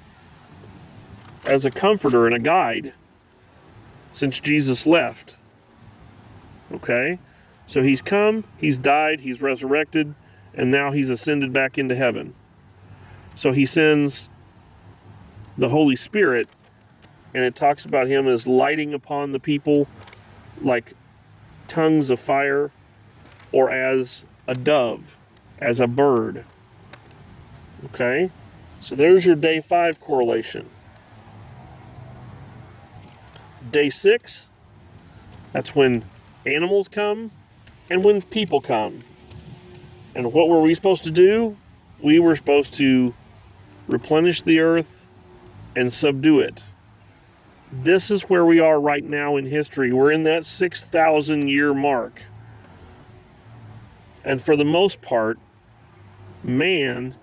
as 1.46 1.64
a 1.64 1.70
comforter 1.70 2.26
and 2.26 2.36
a 2.36 2.38
guide 2.38 2.92
since 4.12 4.40
Jesus 4.40 4.86
left. 4.86 5.36
Okay? 6.72 7.18
So 7.66 7.82
he's 7.82 8.02
come, 8.02 8.44
he's 8.58 8.78
died, 8.78 9.20
he's 9.20 9.40
resurrected, 9.40 10.14
and 10.54 10.70
now 10.70 10.92
he's 10.92 11.08
ascended 11.08 11.52
back 11.52 11.78
into 11.78 11.94
heaven. 11.94 12.34
So 13.34 13.52
he 13.52 13.64
sends 13.64 14.28
the 15.56 15.68
Holy 15.68 15.96
Spirit, 15.96 16.48
and 17.32 17.44
it 17.44 17.54
talks 17.54 17.84
about 17.84 18.08
him 18.08 18.26
as 18.26 18.46
lighting 18.46 18.92
upon 18.92 19.32
the 19.32 19.38
people 19.38 19.86
like 20.60 20.94
tongues 21.68 22.10
of 22.10 22.18
fire 22.18 22.72
or 23.52 23.70
as 23.70 24.24
a 24.50 24.54
dove, 24.54 25.16
as 25.60 25.78
a 25.78 25.86
bird. 25.86 26.44
Okay? 27.84 28.32
So 28.80 28.96
there's 28.96 29.24
your 29.24 29.36
day 29.36 29.60
five 29.60 30.00
correlation. 30.00 30.68
Day 33.70 33.90
six, 33.90 34.48
that's 35.52 35.76
when 35.76 36.04
animals 36.44 36.88
come 36.88 37.30
and 37.88 38.02
when 38.02 38.22
people 38.22 38.60
come. 38.60 39.04
And 40.16 40.32
what 40.32 40.48
were 40.48 40.60
we 40.60 40.74
supposed 40.74 41.04
to 41.04 41.12
do? 41.12 41.56
We 42.02 42.18
were 42.18 42.34
supposed 42.34 42.74
to 42.74 43.14
replenish 43.86 44.42
the 44.42 44.58
earth 44.58 45.06
and 45.76 45.92
subdue 45.92 46.40
it. 46.40 46.64
This 47.70 48.10
is 48.10 48.22
where 48.22 48.44
we 48.44 48.58
are 48.58 48.80
right 48.80 49.04
now 49.04 49.36
in 49.36 49.46
history. 49.46 49.92
We're 49.92 50.10
in 50.10 50.24
that 50.24 50.44
6,000 50.44 51.46
year 51.46 51.72
mark. 51.72 52.22
And 54.24 54.42
for 54.42 54.56
the 54.56 54.64
most 54.64 55.00
part, 55.00 55.38
man 56.42 57.14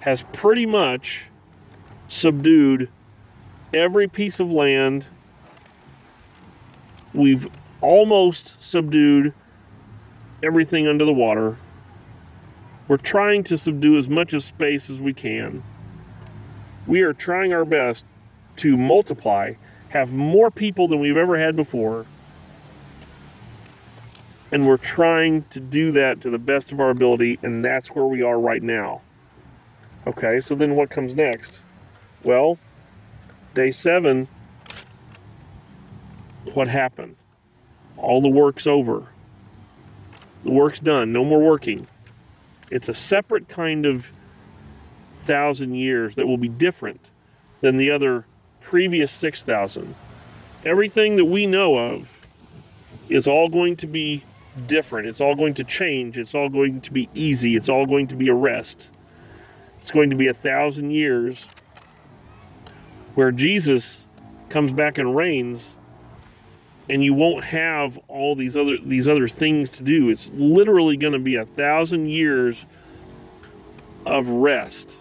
has 0.00 0.24
pretty 0.32 0.66
much 0.66 1.26
subdued 2.08 2.88
every 3.72 4.08
piece 4.08 4.40
of 4.40 4.50
land. 4.50 5.06
We've 7.12 7.48
almost 7.80 8.54
subdued 8.60 9.34
everything 10.42 10.88
under 10.88 11.04
the 11.04 11.12
water. 11.12 11.56
We're 12.88 12.96
trying 12.96 13.44
to 13.44 13.58
subdue 13.58 13.98
as 13.98 14.08
much 14.08 14.32
of 14.32 14.42
space 14.42 14.90
as 14.90 15.00
we 15.00 15.12
can. 15.12 15.62
We 16.86 17.02
are 17.02 17.12
trying 17.12 17.52
our 17.52 17.64
best 17.64 18.04
to 18.56 18.76
multiply, 18.76 19.54
have 19.90 20.12
more 20.12 20.50
people 20.50 20.88
than 20.88 20.98
we've 20.98 21.16
ever 21.16 21.38
had 21.38 21.54
before. 21.54 22.06
And 24.52 24.66
we're 24.66 24.76
trying 24.76 25.44
to 25.50 25.60
do 25.60 25.92
that 25.92 26.20
to 26.22 26.30
the 26.30 26.38
best 26.38 26.72
of 26.72 26.80
our 26.80 26.90
ability, 26.90 27.38
and 27.42 27.64
that's 27.64 27.88
where 27.88 28.06
we 28.06 28.22
are 28.22 28.38
right 28.38 28.62
now. 28.62 29.00
Okay, 30.06 30.40
so 30.40 30.54
then 30.54 30.74
what 30.76 30.90
comes 30.90 31.14
next? 31.14 31.62
Well, 32.24 32.58
day 33.54 33.70
seven, 33.70 34.28
what 36.52 36.68
happened? 36.68 37.16
All 37.96 38.20
the 38.20 38.28
work's 38.28 38.66
over. 38.66 39.08
The 40.42 40.50
work's 40.50 40.80
done. 40.80 41.12
No 41.12 41.24
more 41.24 41.40
working. 41.40 41.86
It's 42.70 42.88
a 42.88 42.94
separate 42.94 43.48
kind 43.48 43.84
of 43.84 44.10
thousand 45.24 45.74
years 45.74 46.14
that 46.14 46.26
will 46.26 46.38
be 46.38 46.48
different 46.48 47.08
than 47.60 47.76
the 47.76 47.90
other 47.90 48.24
previous 48.60 49.12
6,000. 49.12 49.94
Everything 50.64 51.16
that 51.16 51.26
we 51.26 51.46
know 51.46 51.76
of 51.76 52.08
is 53.08 53.26
all 53.26 53.48
going 53.48 53.76
to 53.76 53.86
be 53.86 54.24
different. 54.66 55.08
It's 55.08 55.20
all 55.20 55.34
going 55.34 55.54
to 55.54 55.64
change. 55.64 56.18
It's 56.18 56.34
all 56.34 56.48
going 56.48 56.80
to 56.82 56.92
be 56.92 57.08
easy. 57.14 57.56
It's 57.56 57.68
all 57.68 57.86
going 57.86 58.08
to 58.08 58.16
be 58.16 58.28
a 58.28 58.34
rest. 58.34 58.88
It's 59.80 59.90
going 59.90 60.10
to 60.10 60.16
be 60.16 60.28
a 60.28 60.34
thousand 60.34 60.90
years 60.90 61.46
where 63.14 63.32
Jesus 63.32 64.04
comes 64.48 64.72
back 64.72 64.98
and 64.98 65.16
reigns 65.16 65.76
and 66.90 67.04
you 67.04 67.14
won't 67.14 67.44
have 67.44 67.98
all 68.08 68.34
these 68.34 68.56
other 68.56 68.76
these 68.76 69.06
other 69.06 69.28
things 69.28 69.70
to 69.70 69.82
do. 69.82 70.10
It's 70.10 70.28
literally 70.34 70.96
going 70.96 71.12
to 71.12 71.20
be 71.20 71.36
a 71.36 71.46
thousand 71.46 72.08
years 72.08 72.66
of 74.04 74.26
rest. 74.26 74.96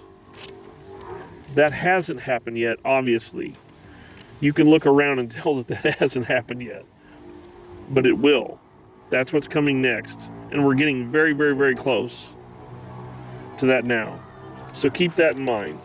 That 1.55 1.71
hasn't 1.71 2.21
happened 2.21 2.59
yet, 2.59 2.77
obviously. 2.85 3.55
You 4.39 4.53
can 4.53 4.69
look 4.69 4.85
around 4.85 5.19
and 5.19 5.31
tell 5.35 5.55
that 5.55 5.67
that 5.67 5.95
hasn't 5.97 6.27
happened 6.27 6.61
yet. 6.61 6.85
But 7.89 8.05
it 8.05 8.19
will. 8.19 8.59
That's 9.09 9.33
what's 9.33 9.47
coming 9.47 9.81
next. 9.81 10.19
And 10.51 10.65
we're 10.65 10.75
getting 10.75 11.11
very, 11.11 11.33
very, 11.33 11.55
very 11.55 11.75
close 11.75 12.29
to 13.59 13.65
that 13.67 13.85
now. 13.85 14.19
So 14.73 14.89
keep 14.89 15.15
that 15.15 15.37
in 15.37 15.45
mind. 15.45 15.79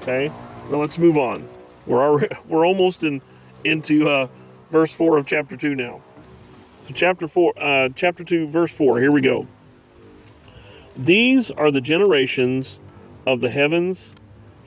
Okay? 0.00 0.30
Now 0.70 0.78
let's 0.78 0.98
move 0.98 1.16
on. 1.16 1.48
We're 1.86 2.02
already, 2.02 2.34
we're 2.48 2.66
almost 2.66 3.02
in 3.02 3.22
into 3.64 4.08
uh, 4.08 4.28
verse 4.70 4.92
4 4.92 5.18
of 5.18 5.26
chapter 5.26 5.56
2 5.56 5.74
now. 5.74 6.00
So 6.86 6.94
chapter 6.94 7.28
4 7.28 7.62
uh, 7.62 7.88
chapter 7.94 8.24
2 8.24 8.48
verse 8.48 8.72
4. 8.72 9.00
Here 9.00 9.12
we 9.12 9.20
go. 9.20 9.46
These 10.96 11.50
are 11.50 11.70
the 11.70 11.80
generations 11.80 12.78
of 13.26 13.40
the 13.40 13.50
heavens 13.50 14.12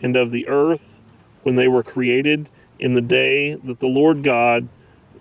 and 0.02 0.16
of 0.16 0.32
the 0.32 0.48
earth 0.48 1.00
when 1.44 1.56
they 1.56 1.68
were 1.68 1.84
created 1.84 2.50
in 2.80 2.94
the 2.94 3.02
day 3.02 3.56
that 3.56 3.80
the 3.80 3.88
Lord 3.88 4.24
God 4.24 4.68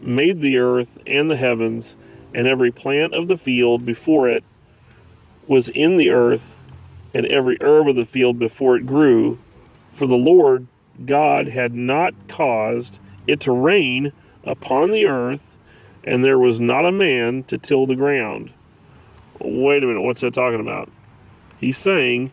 made 0.03 0.41
the 0.41 0.59
earth 0.59 0.99
and 1.07 1.31
the 1.31 1.37
heavens 1.37 1.97
and 2.35 2.47
every 2.47 2.71
plant 2.71 3.15
of 3.15 3.29
the 3.29 3.37
field 3.37 3.85
before 3.85 4.29
it 4.29 4.45
was 5.47 5.69
in 5.69 5.97
the 5.97 6.11
earth 6.11 6.57
and 7.15 7.27
every 7.27 7.59
herb 7.61 7.89
of 7.89 7.97
the 7.97 8.07
field 8.07 8.39
before 8.39 8.77
it 8.77 8.87
grew. 8.87 9.39
For 9.91 10.07
the 10.07 10.15
Lord 10.15 10.67
God 11.05 11.49
had 11.49 11.75
not 11.75 12.15
caused 12.29 12.99
it 13.27 13.41
to 13.41 13.53
rain 13.53 14.13
upon 14.45 14.91
the 14.91 15.07
earth 15.07 15.57
and 16.05 16.25
there 16.25 16.39
was 16.39 16.59
not 16.59 16.85
a 16.85 16.93
man 16.93 17.45
to 17.45 17.59
till 17.59 17.87
the 17.87 17.95
ground. 17.95 18.53
Wait 19.41 19.83
a 19.83 19.87
minute 19.87 20.03
what's 20.03 20.21
that 20.21 20.35
talking 20.35 20.61
about? 20.61 20.91
He's 21.59 21.79
saying 21.79 22.33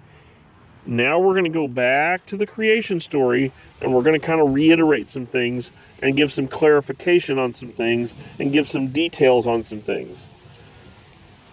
now 0.85 1.19
we're 1.19 1.33
going 1.33 1.45
to 1.45 1.49
go 1.49 1.67
back 1.67 2.25
to 2.27 2.37
the 2.37 2.45
creation 2.45 2.99
story 2.99 3.51
and 3.81 3.93
we're 3.93 4.01
going 4.01 4.19
to 4.19 4.25
kind 4.25 4.41
of 4.41 4.53
reiterate 4.53 5.09
some 5.09 5.25
things 5.25 5.71
and 6.01 6.15
give 6.15 6.31
some 6.31 6.47
clarification 6.47 7.37
on 7.37 7.53
some 7.53 7.69
things 7.69 8.15
and 8.39 8.51
give 8.51 8.67
some 8.67 8.87
details 8.87 9.45
on 9.45 9.63
some 9.63 9.81
things. 9.81 10.25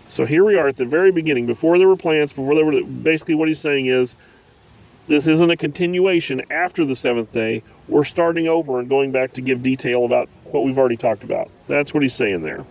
So 0.08 0.24
here 0.24 0.44
we 0.44 0.56
are 0.56 0.68
at 0.68 0.76
the 0.76 0.84
very 0.84 1.10
beginning, 1.10 1.46
before 1.46 1.78
there 1.78 1.88
were 1.88 1.96
plants, 1.96 2.32
before 2.32 2.54
there 2.54 2.64
were 2.64 2.82
basically 2.82 3.34
what 3.34 3.48
he's 3.48 3.58
saying 3.58 3.86
is 3.86 4.14
this 5.08 5.26
isn't 5.26 5.50
a 5.50 5.56
continuation 5.56 6.42
after 6.50 6.84
the 6.84 6.96
seventh 6.96 7.32
day. 7.32 7.62
We're 7.88 8.04
starting 8.04 8.48
over 8.48 8.78
and 8.78 8.88
going 8.88 9.12
back 9.12 9.32
to 9.34 9.40
give 9.40 9.62
detail 9.62 10.04
about 10.04 10.28
what 10.44 10.64
we've 10.64 10.78
already 10.78 10.96
talked 10.96 11.22
about. 11.22 11.50
That's 11.68 11.92
what 11.92 12.02
he's 12.02 12.14
saying 12.14 12.42
there. 12.42 12.64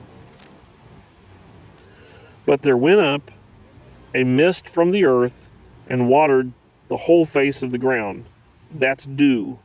But 2.46 2.62
there 2.62 2.78
went 2.78 3.00
up 3.00 3.32
a 4.14 4.24
mist 4.24 4.70
from 4.70 4.92
the 4.92 5.06
earth 5.06 5.45
and 5.88 6.10
watered 6.10 6.52
the 6.88 6.98
whole 6.98 7.26
face 7.26 7.62
of 7.62 7.72
the 7.72 7.78
ground. 7.78 8.26
That's 8.74 9.06
dew. 9.06 9.60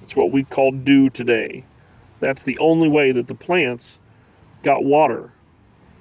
That's 0.00 0.16
what 0.16 0.32
we 0.32 0.44
call 0.44 0.72
dew 0.72 1.10
today. 1.10 1.64
That's 2.20 2.42
the 2.42 2.58
only 2.58 2.88
way 2.88 3.12
that 3.12 3.26
the 3.26 3.34
plants 3.34 3.98
got 4.62 4.84
water. 4.84 5.32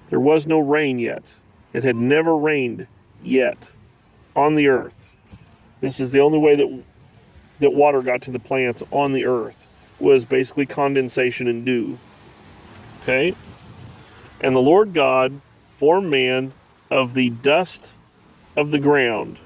There 0.09 0.19
was 0.19 0.45
no 0.45 0.59
rain 0.59 0.99
yet. 0.99 1.23
It 1.73 1.83
had 1.83 1.95
never 1.95 2.37
rained 2.37 2.87
yet 3.23 3.71
on 4.35 4.55
the 4.55 4.67
earth. 4.67 5.09
This 5.81 5.99
is 5.99 6.11
the 6.11 6.19
only 6.19 6.39
way 6.39 6.55
that 6.55 6.83
that 7.59 7.73
water 7.73 8.01
got 8.01 8.21
to 8.23 8.31
the 8.31 8.39
plants 8.39 8.83
on 8.91 9.13
the 9.13 9.25
earth 9.25 9.67
was 9.99 10.25
basically 10.25 10.65
condensation 10.65 11.47
and 11.47 11.65
dew. 11.65 11.97
Okay? 13.01 13.35
And 14.41 14.55
the 14.55 14.61
Lord 14.61 14.93
God 14.93 15.39
formed 15.77 16.09
man 16.09 16.53
of 16.91 17.13
the 17.13 17.29
dust 17.29 17.93
of 18.57 18.71
the 18.71 18.79
ground 18.79 19.37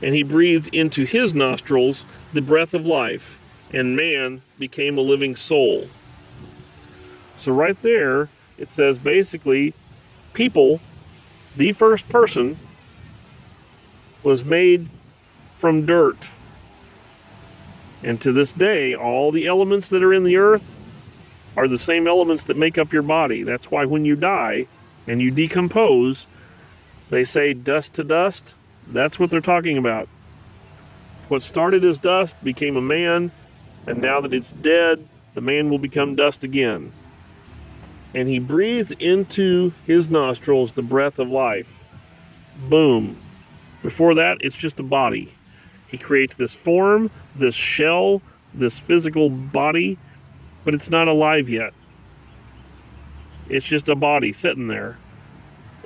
and 0.00 0.14
he 0.14 0.22
breathed 0.22 0.74
into 0.74 1.04
his 1.04 1.34
nostrils 1.34 2.04
the 2.32 2.40
breath 2.40 2.74
of 2.74 2.86
life, 2.86 3.38
and 3.72 3.96
man 3.96 4.42
became 4.58 4.96
a 4.96 5.02
living 5.02 5.34
soul. 5.34 5.88
So, 7.38 7.52
right 7.52 7.80
there, 7.82 8.28
it 8.56 8.68
says 8.68 8.98
basically, 8.98 9.74
people, 10.32 10.80
the 11.56 11.72
first 11.72 12.08
person, 12.08 12.58
was 14.22 14.44
made 14.44 14.88
from 15.56 15.86
dirt. 15.86 16.28
And 18.02 18.20
to 18.20 18.32
this 18.32 18.52
day, 18.52 18.94
all 18.94 19.32
the 19.32 19.46
elements 19.46 19.88
that 19.88 20.02
are 20.02 20.12
in 20.12 20.24
the 20.24 20.36
earth 20.36 20.74
are 21.56 21.66
the 21.66 21.78
same 21.78 22.06
elements 22.06 22.44
that 22.44 22.56
make 22.56 22.78
up 22.78 22.92
your 22.92 23.02
body. 23.02 23.42
That's 23.42 23.70
why 23.70 23.84
when 23.84 24.04
you 24.04 24.14
die 24.14 24.66
and 25.06 25.20
you 25.20 25.30
decompose, 25.30 26.26
they 27.10 27.24
say 27.24 27.54
dust 27.54 27.94
to 27.94 28.04
dust, 28.04 28.54
that's 28.92 29.18
what 29.18 29.30
they're 29.30 29.40
talking 29.40 29.76
about. 29.76 30.08
What 31.28 31.42
started 31.42 31.84
as 31.84 31.98
dust 31.98 32.42
became 32.42 32.76
a 32.76 32.82
man, 32.82 33.32
and 33.86 34.00
now 34.00 34.20
that 34.20 34.32
it's 34.32 34.52
dead, 34.52 35.06
the 35.34 35.40
man 35.40 35.68
will 35.68 35.78
become 35.78 36.14
dust 36.14 36.42
again. 36.42 36.92
And 38.14 38.28
he 38.28 38.38
breathed 38.38 38.92
into 38.92 39.72
his 39.86 40.08
nostrils 40.08 40.72
the 40.72 40.82
breath 40.82 41.18
of 41.18 41.28
life. 41.28 41.84
Boom. 42.56 43.20
Before 43.82 44.14
that, 44.14 44.38
it's 44.40 44.56
just 44.56 44.80
a 44.80 44.82
body. 44.82 45.34
He 45.86 45.98
creates 45.98 46.34
this 46.34 46.54
form, 46.54 47.10
this 47.34 47.54
shell, 47.54 48.22
this 48.54 48.78
physical 48.78 49.28
body, 49.28 49.98
but 50.64 50.74
it's 50.74 50.90
not 50.90 51.08
alive 51.08 51.48
yet. 51.48 51.74
It's 53.50 53.66
just 53.66 53.88
a 53.88 53.94
body 53.94 54.32
sitting 54.32 54.68
there 54.68 54.98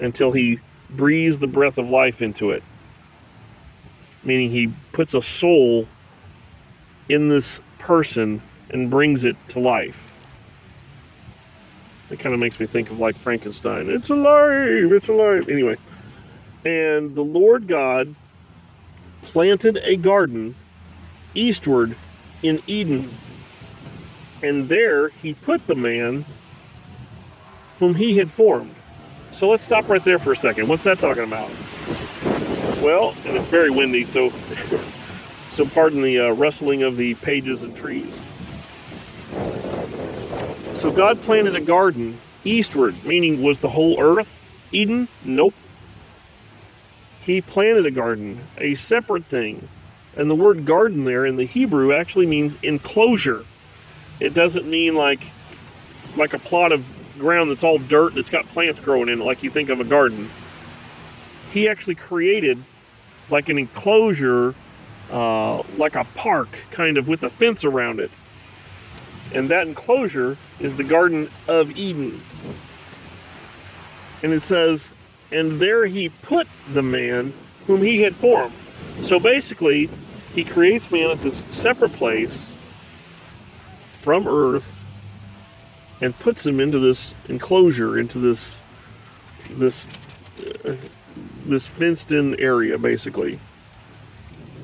until 0.00 0.32
he 0.32 0.60
breathes 0.88 1.40
the 1.40 1.46
breath 1.46 1.78
of 1.78 1.90
life 1.90 2.22
into 2.22 2.50
it 2.50 2.62
meaning 4.24 4.50
he 4.50 4.72
puts 4.92 5.14
a 5.14 5.22
soul 5.22 5.86
in 7.08 7.28
this 7.28 7.60
person 7.78 8.42
and 8.70 8.90
brings 8.90 9.24
it 9.24 9.36
to 9.48 9.58
life. 9.58 10.08
It 12.10 12.18
kind 12.18 12.34
of 12.34 12.40
makes 12.40 12.60
me 12.60 12.66
think 12.66 12.90
of 12.90 12.98
like 12.98 13.16
Frankenstein. 13.16 13.88
It's 13.88 14.10
alive, 14.10 14.92
it's 14.92 15.08
alive. 15.08 15.48
Anyway, 15.48 15.76
and 16.64 17.14
the 17.14 17.24
Lord 17.24 17.66
God 17.66 18.14
planted 19.22 19.78
a 19.82 19.96
garden 19.96 20.54
eastward 21.34 21.96
in 22.42 22.62
Eden, 22.66 23.10
and 24.42 24.68
there 24.68 25.08
he 25.08 25.34
put 25.34 25.66
the 25.66 25.74
man 25.74 26.24
whom 27.78 27.94
he 27.94 28.18
had 28.18 28.30
formed. 28.30 28.74
So 29.32 29.48
let's 29.48 29.64
stop 29.64 29.88
right 29.88 30.04
there 30.04 30.18
for 30.18 30.32
a 30.32 30.36
second. 30.36 30.68
What's 30.68 30.84
that 30.84 30.98
talking 30.98 31.24
about? 31.24 31.50
Well, 32.82 33.14
and 33.24 33.36
it's 33.36 33.48
very 33.48 33.70
windy, 33.70 34.04
so 34.04 34.32
so 35.50 35.64
pardon 35.64 36.02
the 36.02 36.18
uh, 36.18 36.30
rustling 36.32 36.82
of 36.82 36.96
the 36.96 37.14
pages 37.14 37.62
and 37.62 37.76
trees. 37.76 38.18
So 40.76 40.90
God 40.90 41.22
planted 41.22 41.54
a 41.54 41.60
garden 41.60 42.18
eastward, 42.44 43.04
meaning 43.04 43.40
was 43.40 43.60
the 43.60 43.68
whole 43.68 44.00
earth 44.00 44.28
Eden? 44.72 45.08
Nope. 45.24 45.54
He 47.24 47.40
planted 47.40 47.86
a 47.86 47.90
garden, 47.90 48.40
a 48.58 48.74
separate 48.74 49.26
thing. 49.26 49.68
And 50.16 50.28
the 50.28 50.34
word 50.34 50.64
garden 50.64 51.04
there 51.04 51.24
in 51.24 51.36
the 51.36 51.44
Hebrew 51.44 51.92
actually 51.92 52.26
means 52.26 52.58
enclosure. 52.62 53.44
It 54.18 54.34
doesn't 54.34 54.66
mean 54.66 54.94
like 54.94 55.20
like 56.16 56.34
a 56.34 56.38
plot 56.38 56.72
of 56.72 56.84
ground 57.18 57.50
that's 57.50 57.62
all 57.62 57.78
dirt 57.78 58.14
that's 58.14 58.28
got 58.28 58.44
plants 58.46 58.80
growing 58.80 59.08
in 59.08 59.20
it, 59.20 59.24
like 59.24 59.42
you 59.42 59.50
think 59.50 59.68
of 59.68 59.80
a 59.80 59.84
garden. 59.84 60.30
He 61.52 61.68
actually 61.68 61.94
created 61.94 62.62
like 63.30 63.48
an 63.48 63.58
enclosure, 63.58 64.54
uh, 65.10 65.62
like 65.76 65.94
a 65.94 66.04
park, 66.14 66.48
kind 66.70 66.96
of 66.98 67.08
with 67.08 67.22
a 67.22 67.30
fence 67.30 67.64
around 67.64 68.00
it. 68.00 68.10
And 69.34 69.48
that 69.48 69.66
enclosure 69.66 70.36
is 70.60 70.76
the 70.76 70.84
Garden 70.84 71.30
of 71.48 71.76
Eden. 71.76 72.20
And 74.22 74.32
it 74.32 74.42
says, 74.42 74.92
And 75.30 75.60
there 75.60 75.86
he 75.86 76.08
put 76.08 76.46
the 76.72 76.82
man 76.82 77.32
whom 77.66 77.82
he 77.82 78.02
had 78.02 78.14
formed. 78.14 78.54
So 79.04 79.18
basically, 79.18 79.88
he 80.34 80.44
creates 80.44 80.90
man 80.90 81.10
at 81.10 81.22
this 81.22 81.44
separate 81.48 81.92
place 81.92 82.48
from 83.82 84.26
earth 84.26 84.80
and 86.00 86.18
puts 86.18 86.44
him 86.44 86.60
into 86.60 86.78
this 86.78 87.14
enclosure, 87.28 87.98
into 87.98 88.18
this 88.18 88.58
this 89.50 89.86
uh, 90.64 90.74
this 91.46 91.66
fenced 91.66 92.12
in 92.12 92.38
area 92.40 92.78
basically. 92.78 93.38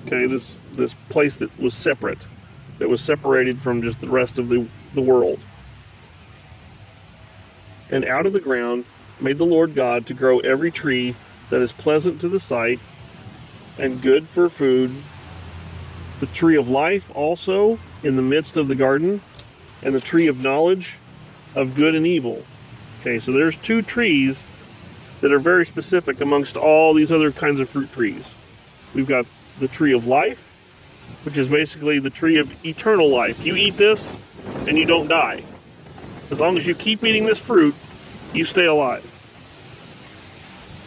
Okay, 0.07 0.27
this 0.27 0.59
this 0.73 0.95
place 1.09 1.37
that 1.37 1.59
was 1.59 1.75
separate, 1.75 2.27
that 2.79 2.89
was 2.89 3.01
separated 3.01 3.61
from 3.61 3.83
just 3.83 4.01
the 4.01 4.09
rest 4.09 4.39
of 4.39 4.49
the, 4.49 4.67
the 4.95 5.03
world. 5.03 5.41
And 7.91 8.05
out 8.05 8.27
of 8.27 8.33
the 8.33 8.41
ground 8.41 8.85
made 9.21 9.39
the 9.39 9.45
Lord 9.45 9.75
God 9.75 10.07
to 10.07 10.15
grow 10.15 10.39
every 10.41 10.71
tree 10.71 11.17
that 11.51 11.61
is 11.61 11.73
pleasant 11.73 12.21
to 12.21 12.29
the 12.29 12.41
sight 12.41 12.79
and 13.79 14.01
good 14.01 14.27
for 14.29 14.49
food. 14.49 14.95
The 16.21 16.27
tree 16.27 16.57
of 16.57 16.69
life 16.69 17.11
also 17.15 17.79
in 18.03 18.17
the 18.17 18.23
midst 18.23 18.57
of 18.57 18.69
the 18.69 18.75
garden, 18.75 19.21
and 19.83 19.95
the 19.95 20.01
tree 20.01 20.27
of 20.27 20.41
knowledge 20.41 20.99
of 21.55 21.75
good 21.75 21.95
and 21.95 22.07
evil. 22.07 22.45
Okay, 23.01 23.19
so 23.19 23.33
there's 23.33 23.57
two 23.57 23.83
trees 23.83 24.43
that 25.21 25.33
are 25.33 25.39
very 25.39 25.67
specific 25.67 26.21
amongst 26.21 26.57
all 26.57 26.95
these 26.95 27.11
other 27.11 27.33
kinds 27.33 27.61
of 27.61 27.69
fruit 27.69 27.93
trees. 27.93 28.25
We've 28.95 29.07
got 29.07 29.27
the 29.59 29.69
tree 29.69 29.93
of 29.93 30.07
life, 30.07 30.53
which 31.25 31.37
is 31.37 31.49
basically 31.49 31.99
the 31.99 32.11
tree 32.11 32.37
of 32.37 32.65
eternal 32.65 33.09
life. 33.09 33.45
You 33.45 33.57
eat 33.57 33.77
this 33.77 34.17
and 34.67 34.79
you 34.79 34.85
don't 34.85 35.09
die. 35.09 35.43
As 36.31 36.39
long 36.39 36.57
as 36.57 36.67
you 36.67 36.75
keep 36.75 37.05
eating 37.05 37.25
this 37.27 37.39
fruit, 37.39 37.75
you 38.33 38.45
stay 38.45 38.67
alive. 38.67 39.05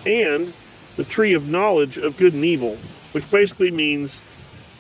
And 0.06 0.54
the 0.96 1.04
tree 1.04 1.34
of 1.34 1.48
knowledge 1.48 1.98
of 1.98 2.18
good 2.18 2.34
and 2.34 2.46
evil, 2.46 2.78
which 3.12 3.30
basically 3.30 3.72
means 3.72 4.22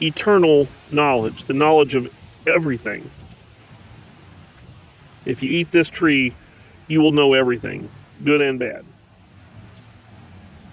eternal 0.02 0.68
knowledge, 0.92 1.46
the 1.46 1.54
knowledge 1.54 1.96
of 1.96 2.12
everything. 2.48 3.10
If 5.26 5.44
you 5.44 5.52
eat 5.52 5.72
this 5.72 5.90
tree, 5.90 6.34
you 6.88 7.02
will 7.02 7.12
know 7.12 7.34
everything, 7.34 7.90
good 8.24 8.42
and 8.42 8.58
bad. 8.58 8.86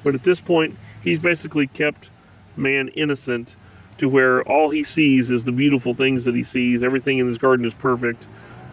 But 0.08 0.14
at 0.14 0.22
this 0.22 0.40
point, 0.40 0.74
he's 1.04 1.18
basically 1.18 1.66
kept 1.66 2.08
man 2.56 2.88
innocent 2.88 3.56
to 3.98 4.08
where 4.08 4.40
all 4.44 4.70
he 4.70 4.82
sees 4.82 5.30
is 5.30 5.44
the 5.44 5.52
beautiful 5.52 5.92
things 5.92 6.24
that 6.24 6.34
he 6.34 6.42
sees. 6.42 6.82
Everything 6.82 7.18
in 7.18 7.26
his 7.26 7.36
garden 7.36 7.66
is 7.66 7.74
perfect. 7.74 8.24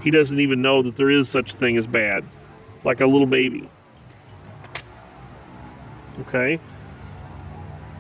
He 0.02 0.12
doesn't 0.12 0.40
even 0.40 0.62
know 0.62 0.82
that 0.82 0.96
there 0.96 1.10
is 1.10 1.28
such 1.28 1.54
a 1.54 1.58
thing 1.58 1.76
as 1.76 1.88
bad, 1.88 2.24
like 2.86 3.02
a 3.02 3.06
little 3.06 3.28
baby. 3.28 3.70
Okay. 6.22 6.58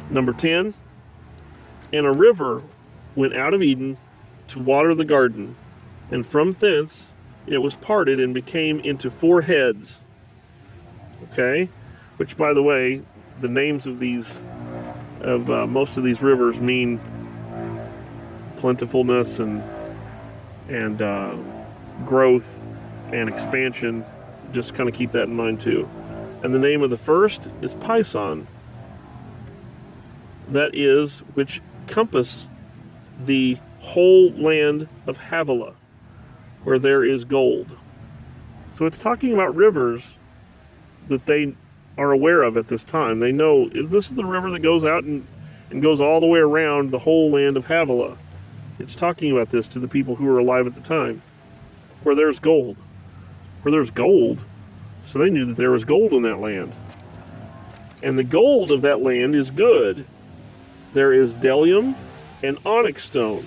Number 0.09 0.31
10. 0.31 0.73
And 1.91 2.05
a 2.05 2.13
river 2.13 2.63
went 3.17 3.35
out 3.35 3.53
of 3.53 3.61
Eden 3.61 3.97
to 4.47 4.59
water 4.59 4.95
the 4.95 5.03
garden, 5.03 5.57
and 6.09 6.25
from 6.25 6.53
thence 6.53 7.11
it 7.47 7.57
was 7.57 7.73
parted 7.73 8.17
and 8.17 8.33
became 8.33 8.79
into 8.79 9.11
four 9.11 9.41
heads. 9.41 9.99
Okay? 11.33 11.67
Which, 12.15 12.37
by 12.37 12.53
the 12.53 12.63
way, 12.63 13.01
the 13.41 13.47
names 13.47 13.85
of 13.85 13.99
these, 13.99 14.41
of 15.21 15.49
uh, 15.49 15.67
most 15.67 15.97
of 15.97 16.03
these 16.03 16.21
rivers 16.21 16.59
mean 16.59 16.99
plentifulness 18.57 19.39
and, 19.39 19.63
and 20.69 21.01
uh, 21.01 21.35
growth 22.05 22.59
and 23.11 23.29
expansion. 23.29 24.05
Just 24.51 24.73
kind 24.73 24.87
of 24.87 24.95
keep 24.95 25.11
that 25.11 25.23
in 25.23 25.35
mind 25.35 25.61
too. 25.61 25.87
And 26.43 26.53
the 26.53 26.59
name 26.59 26.81
of 26.81 26.89
the 26.89 26.97
first 26.97 27.49
is 27.61 27.75
Pison. 27.75 28.45
That 30.49 30.75
is, 30.75 31.19
which 31.33 31.61
compass 31.87 32.47
the 33.25 33.57
whole 33.79 34.31
land 34.31 34.87
of 35.07 35.17
Havilah, 35.17 35.73
where 36.63 36.79
there 36.79 37.03
is 37.03 37.23
gold. 37.23 37.75
So 38.71 38.85
it's 38.85 38.99
talking 38.99 39.33
about 39.33 39.55
rivers 39.55 40.17
that 41.07 41.25
they 41.25 41.55
are 41.97 42.11
aware 42.11 42.43
of 42.43 42.57
at 42.57 42.67
this 42.67 42.83
time. 42.83 43.19
They 43.19 43.31
know 43.31 43.69
this 43.69 44.07
is 44.07 44.15
the 44.15 44.25
river 44.25 44.51
that 44.51 44.59
goes 44.59 44.83
out 44.83 45.03
and, 45.03 45.25
and 45.69 45.81
goes 45.81 46.01
all 46.01 46.19
the 46.19 46.27
way 46.27 46.39
around 46.39 46.91
the 46.91 46.99
whole 46.99 47.31
land 47.31 47.57
of 47.57 47.65
Havilah. 47.65 48.17
It's 48.79 48.95
talking 48.95 49.31
about 49.31 49.49
this 49.49 49.67
to 49.69 49.79
the 49.79 49.87
people 49.87 50.15
who 50.15 50.25
were 50.25 50.39
alive 50.39 50.67
at 50.67 50.75
the 50.75 50.81
time. 50.81 51.21
Where 52.03 52.15
there's 52.15 52.39
gold. 52.39 52.75
Where 53.61 53.71
there's 53.71 53.89
gold. 53.89 54.39
So 55.05 55.19
they 55.19 55.29
knew 55.29 55.45
that 55.45 55.57
there 55.57 55.71
was 55.71 55.85
gold 55.85 56.13
in 56.13 56.23
that 56.23 56.39
land. 56.39 56.73
And 58.03 58.17
the 58.17 58.23
gold 58.23 58.71
of 58.71 58.81
that 58.81 59.01
land 59.01 59.35
is 59.35 59.49
good. 59.51 60.05
There 60.93 61.13
is 61.13 61.33
bdellium 61.33 61.95
and 62.43 62.57
onyx 62.65 63.05
stone. 63.05 63.45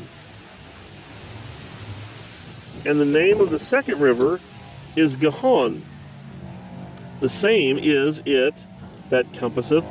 And 2.85 2.99
the 2.99 3.05
name 3.05 3.41
of 3.41 3.51
the 3.51 3.59
second 3.59 4.01
river 4.01 4.41
is 4.97 5.17
Gihon. 5.17 5.83
The 7.21 7.29
same 7.29 7.79
is 7.79 8.21
it 8.25 8.55
that 9.11 9.33
compasseth 9.33 9.85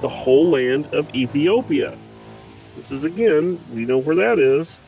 the 0.00 0.08
whole 0.08 0.48
land 0.48 0.86
of 0.94 1.14
Ethiopia. 1.14 1.96
This 2.76 2.90
is 2.90 3.04
again, 3.04 3.60
we 3.72 3.84
know 3.84 3.98
where 3.98 4.16
that 4.16 4.38
is. 4.38 4.78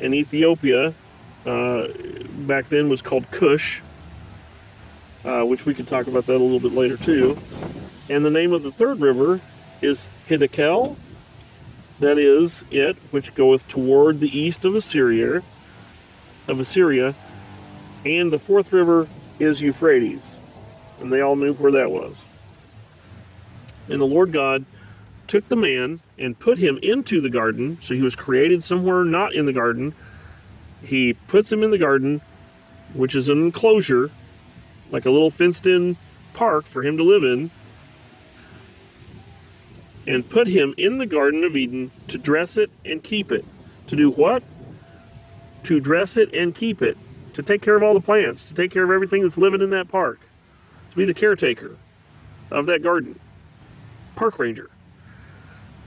And 0.00 0.14
Ethiopia 0.14 0.94
uh, 1.46 1.88
back 2.46 2.68
then 2.68 2.88
was 2.88 3.02
called 3.02 3.30
Cush, 3.30 3.80
uh, 5.24 5.42
which 5.44 5.64
we 5.64 5.74
could 5.74 5.86
talk 5.86 6.06
about 6.06 6.26
that 6.26 6.36
a 6.36 6.42
little 6.42 6.60
bit 6.60 6.72
later 6.72 6.96
too. 6.96 7.38
And 8.10 8.24
the 8.24 8.30
name 8.30 8.52
of 8.52 8.62
the 8.62 8.72
third 8.72 9.00
river 9.00 9.40
is 9.80 10.06
Hiddekel. 10.28 10.96
That 12.00 12.18
is 12.18 12.64
it, 12.70 12.96
which 13.12 13.34
goeth 13.34 13.66
toward 13.68 14.20
the 14.20 14.36
east 14.36 14.64
of 14.64 14.74
Assyria, 14.74 15.42
of 16.48 16.58
Assyria, 16.58 17.14
and 18.04 18.32
the 18.32 18.38
fourth 18.38 18.72
river 18.72 19.08
is 19.38 19.60
Euphrates. 19.60 20.36
And 21.00 21.12
they 21.12 21.20
all 21.20 21.36
knew 21.36 21.54
where 21.54 21.72
that 21.72 21.90
was. 21.90 22.20
And 23.88 24.00
the 24.00 24.06
Lord 24.06 24.32
God 24.32 24.64
took 25.26 25.48
the 25.48 25.56
man 25.56 26.00
and 26.18 26.38
put 26.38 26.58
him 26.58 26.78
into 26.82 27.20
the 27.20 27.30
garden. 27.30 27.78
So 27.82 27.94
he 27.94 28.02
was 28.02 28.16
created 28.16 28.62
somewhere 28.62 29.04
not 29.04 29.34
in 29.34 29.46
the 29.46 29.52
garden. 29.52 29.94
He 30.82 31.14
puts 31.14 31.50
him 31.50 31.62
in 31.62 31.70
the 31.70 31.78
garden, 31.78 32.20
which 32.92 33.14
is 33.14 33.28
an 33.28 33.42
enclosure, 33.42 34.10
like 34.90 35.06
a 35.06 35.10
little 35.10 35.30
fenced 35.30 35.66
in 35.66 35.96
park 36.34 36.66
for 36.66 36.82
him 36.82 36.96
to 36.96 37.02
live 37.02 37.24
in, 37.24 37.50
and 40.06 40.28
put 40.28 40.46
him 40.46 40.74
in 40.76 40.98
the 40.98 41.06
Garden 41.06 41.44
of 41.44 41.56
Eden 41.56 41.90
to 42.08 42.18
dress 42.18 42.58
it 42.58 42.70
and 42.84 43.02
keep 43.02 43.32
it. 43.32 43.44
To 43.86 43.96
do 43.96 44.10
what? 44.10 44.42
To 45.64 45.80
dress 45.80 46.18
it 46.18 46.34
and 46.34 46.54
keep 46.54 46.82
it 46.82 46.98
to 47.34 47.42
take 47.42 47.62
care 47.62 47.76
of 47.76 47.82
all 47.82 47.94
the 47.94 48.00
plants, 48.00 48.44
to 48.44 48.54
take 48.54 48.70
care 48.70 48.84
of 48.84 48.90
everything 48.90 49.22
that's 49.22 49.38
living 49.38 49.60
in 49.60 49.70
that 49.70 49.88
park, 49.88 50.20
to 50.90 50.96
be 50.96 51.04
the 51.04 51.14
caretaker 51.14 51.76
of 52.50 52.66
that 52.66 52.82
garden, 52.82 53.18
park 54.16 54.38
ranger. 54.38 54.70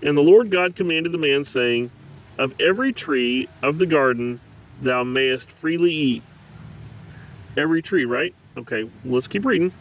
And 0.01 0.15
the 0.15 0.21
Lord 0.21 0.51
God 0.51 0.75
commanded 0.75 1.11
the 1.11 1.17
man, 1.17 1.43
saying, 1.43 1.89
Of 2.37 2.53
every 2.59 2.93
tree 2.93 3.49
of 3.63 3.79
the 3.79 3.85
garden 3.85 4.39
thou 4.81 5.03
mayest 5.03 5.51
freely 5.51 5.93
eat. 5.93 6.23
Every 7.55 7.81
tree, 7.81 8.05
right? 8.05 8.35
Okay, 8.55 8.89
let's 9.03 9.27
keep 9.27 9.45
reading. 9.45 9.73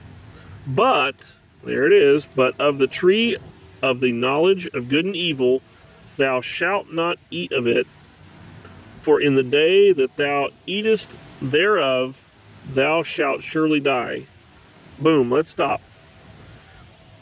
But, 0.67 1.33
there 1.65 1.87
it 1.87 1.93
is, 1.93 2.27
but 2.35 2.59
of 2.59 2.79
the 2.79 2.87
tree 2.87 3.37
of 3.83 4.01
the 4.01 4.13
knowledge 4.13 4.67
of 4.69 4.89
good 4.89 5.05
and 5.05 5.15
evil 5.15 5.63
thou 6.17 6.41
shalt 6.41 6.91
not 6.93 7.19
eat 7.31 7.53
of 7.53 7.67
it, 7.67 7.87
for 9.07 9.21
in 9.21 9.37
the 9.37 9.43
day 9.45 9.93
that 9.93 10.17
thou 10.17 10.49
eatest 10.67 11.09
thereof 11.41 12.21
thou 12.69 13.05
shalt 13.05 13.41
surely 13.41 13.79
die. 13.79 14.27
Boom, 14.99 15.31
let's 15.31 15.49
stop. 15.49 15.81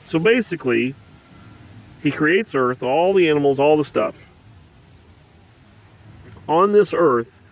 So 0.06 0.18
basically, 0.18 0.94
he 2.02 2.10
creates 2.10 2.54
earth, 2.54 2.82
all 2.82 3.12
the 3.12 3.28
animals, 3.28 3.60
all 3.60 3.76
the 3.76 3.84
stuff. 3.84 4.30
On 6.48 6.72
this 6.72 6.94
earth, 6.96 7.42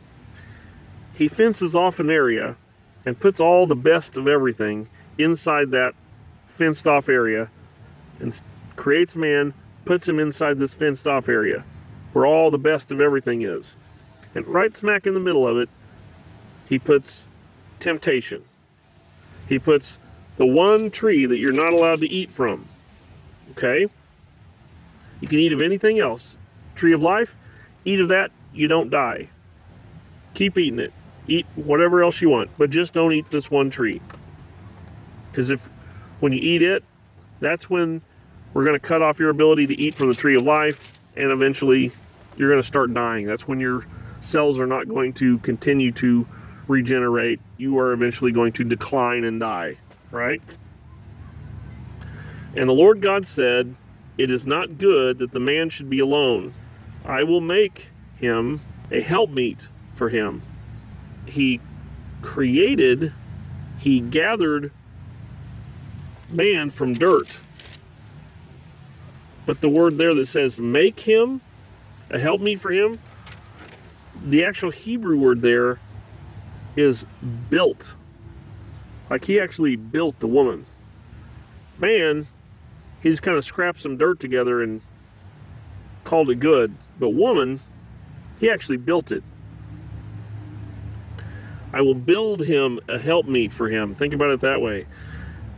he 1.12 1.28
fences 1.28 1.76
off 1.76 2.00
an 2.00 2.08
area 2.08 2.56
and 3.04 3.20
puts 3.20 3.38
all 3.38 3.66
the 3.66 3.76
best 3.76 4.16
of 4.16 4.26
everything 4.26 4.88
inside 5.18 5.70
that 5.72 5.94
fenced 6.46 6.86
off 6.86 7.10
area 7.10 7.50
and 8.18 8.40
creates 8.76 9.14
man, 9.14 9.52
puts 9.84 10.08
him 10.08 10.18
inside 10.18 10.58
this 10.58 10.72
fenced 10.72 11.06
off 11.06 11.28
area 11.28 11.64
where 12.14 12.24
all 12.24 12.50
the 12.50 12.56
best 12.56 12.90
of 12.90 12.98
everything 12.98 13.42
is. 13.42 13.76
And 14.34 14.46
right 14.46 14.74
smack 14.74 15.06
in 15.06 15.14
the 15.14 15.20
middle 15.20 15.46
of 15.46 15.58
it 15.58 15.68
he 16.68 16.78
puts 16.78 17.26
temptation. 17.80 18.44
He 19.46 19.58
puts 19.58 19.98
the 20.36 20.46
one 20.46 20.90
tree 20.90 21.26
that 21.26 21.36
you're 21.36 21.52
not 21.52 21.72
allowed 21.72 21.98
to 22.00 22.08
eat 22.08 22.30
from. 22.30 22.66
Okay? 23.50 23.88
You 25.20 25.28
can 25.28 25.38
eat 25.38 25.52
of 25.52 25.60
anything 25.60 25.98
else. 25.98 26.38
Tree 26.74 26.92
of 26.92 27.02
life, 27.02 27.36
eat 27.84 28.00
of 28.00 28.08
that, 28.08 28.30
you 28.54 28.68
don't 28.68 28.90
die. 28.90 29.28
Keep 30.34 30.56
eating 30.56 30.78
it. 30.78 30.92
Eat 31.28 31.46
whatever 31.54 32.02
else 32.02 32.22
you 32.22 32.30
want, 32.30 32.50
but 32.56 32.70
just 32.70 32.94
don't 32.94 33.12
eat 33.12 33.30
this 33.30 33.50
one 33.50 33.68
tree. 33.68 34.00
Because 35.30 35.50
if 35.50 35.60
when 36.20 36.32
you 36.32 36.40
eat 36.40 36.62
it, 36.62 36.84
that's 37.40 37.68
when 37.68 38.00
we're 38.54 38.64
going 38.64 38.78
to 38.78 38.86
cut 38.86 39.02
off 39.02 39.18
your 39.18 39.30
ability 39.30 39.66
to 39.66 39.78
eat 39.78 39.94
from 39.94 40.08
the 40.08 40.14
tree 40.14 40.36
of 40.36 40.42
life, 40.42 40.98
and 41.16 41.30
eventually 41.30 41.92
you're 42.36 42.50
going 42.50 42.62
to 42.62 42.66
start 42.66 42.92
dying. 42.94 43.26
That's 43.26 43.46
when 43.46 43.60
your 43.60 43.86
cells 44.22 44.58
are 44.58 44.66
not 44.66 44.88
going 44.88 45.12
to 45.14 45.38
continue 45.38 45.92
to 45.92 46.26
regenerate. 46.68 47.40
You 47.56 47.78
are 47.78 47.92
eventually 47.92 48.32
going 48.32 48.52
to 48.52 48.64
decline 48.64 49.24
and 49.24 49.40
die, 49.40 49.76
right? 50.10 50.42
And 52.54 52.68
the 52.68 52.74
Lord 52.74 53.00
God 53.00 53.26
said, 53.26 53.74
It 54.18 54.30
is 54.30 54.46
not 54.46 54.78
good 54.78 55.18
that 55.18 55.32
the 55.32 55.40
man 55.40 55.70
should 55.70 55.90
be 55.90 55.98
alone. 55.98 56.54
I 57.04 57.24
will 57.24 57.40
make 57.40 57.88
him 58.16 58.60
a 58.90 59.00
helpmeet 59.00 59.66
for 59.94 60.08
him. 60.08 60.42
He 61.26 61.60
created, 62.20 63.12
he 63.78 64.00
gathered 64.00 64.70
man 66.30 66.70
from 66.70 66.92
dirt. 66.92 67.40
But 69.44 69.60
the 69.60 69.68
word 69.68 69.98
there 69.98 70.14
that 70.14 70.26
says 70.26 70.60
make 70.60 71.00
him 71.00 71.40
a 72.10 72.18
helpmeet 72.18 72.60
for 72.60 72.70
him, 72.70 72.98
the 74.24 74.44
actual 74.44 74.70
Hebrew 74.70 75.18
word 75.18 75.42
there 75.42 75.80
is 76.76 77.06
built. 77.50 77.94
Like 79.10 79.24
he 79.24 79.38
actually 79.38 79.76
built 79.76 80.20
the 80.20 80.26
woman. 80.26 80.66
Man, 81.78 82.26
he 83.02 83.10
just 83.10 83.22
kind 83.22 83.36
of 83.36 83.44
scrapped 83.44 83.80
some 83.80 83.96
dirt 83.96 84.20
together 84.20 84.62
and 84.62 84.80
called 86.04 86.30
it 86.30 86.36
good. 86.36 86.74
But 86.98 87.10
woman, 87.10 87.60
he 88.38 88.50
actually 88.50 88.76
built 88.78 89.10
it. 89.10 89.22
I 91.72 91.80
will 91.80 91.94
build 91.94 92.44
him 92.44 92.80
a 92.88 92.98
helpmeet 92.98 93.52
for 93.52 93.68
him. 93.68 93.94
Think 93.94 94.14
about 94.14 94.30
it 94.30 94.40
that 94.40 94.60
way. 94.60 94.86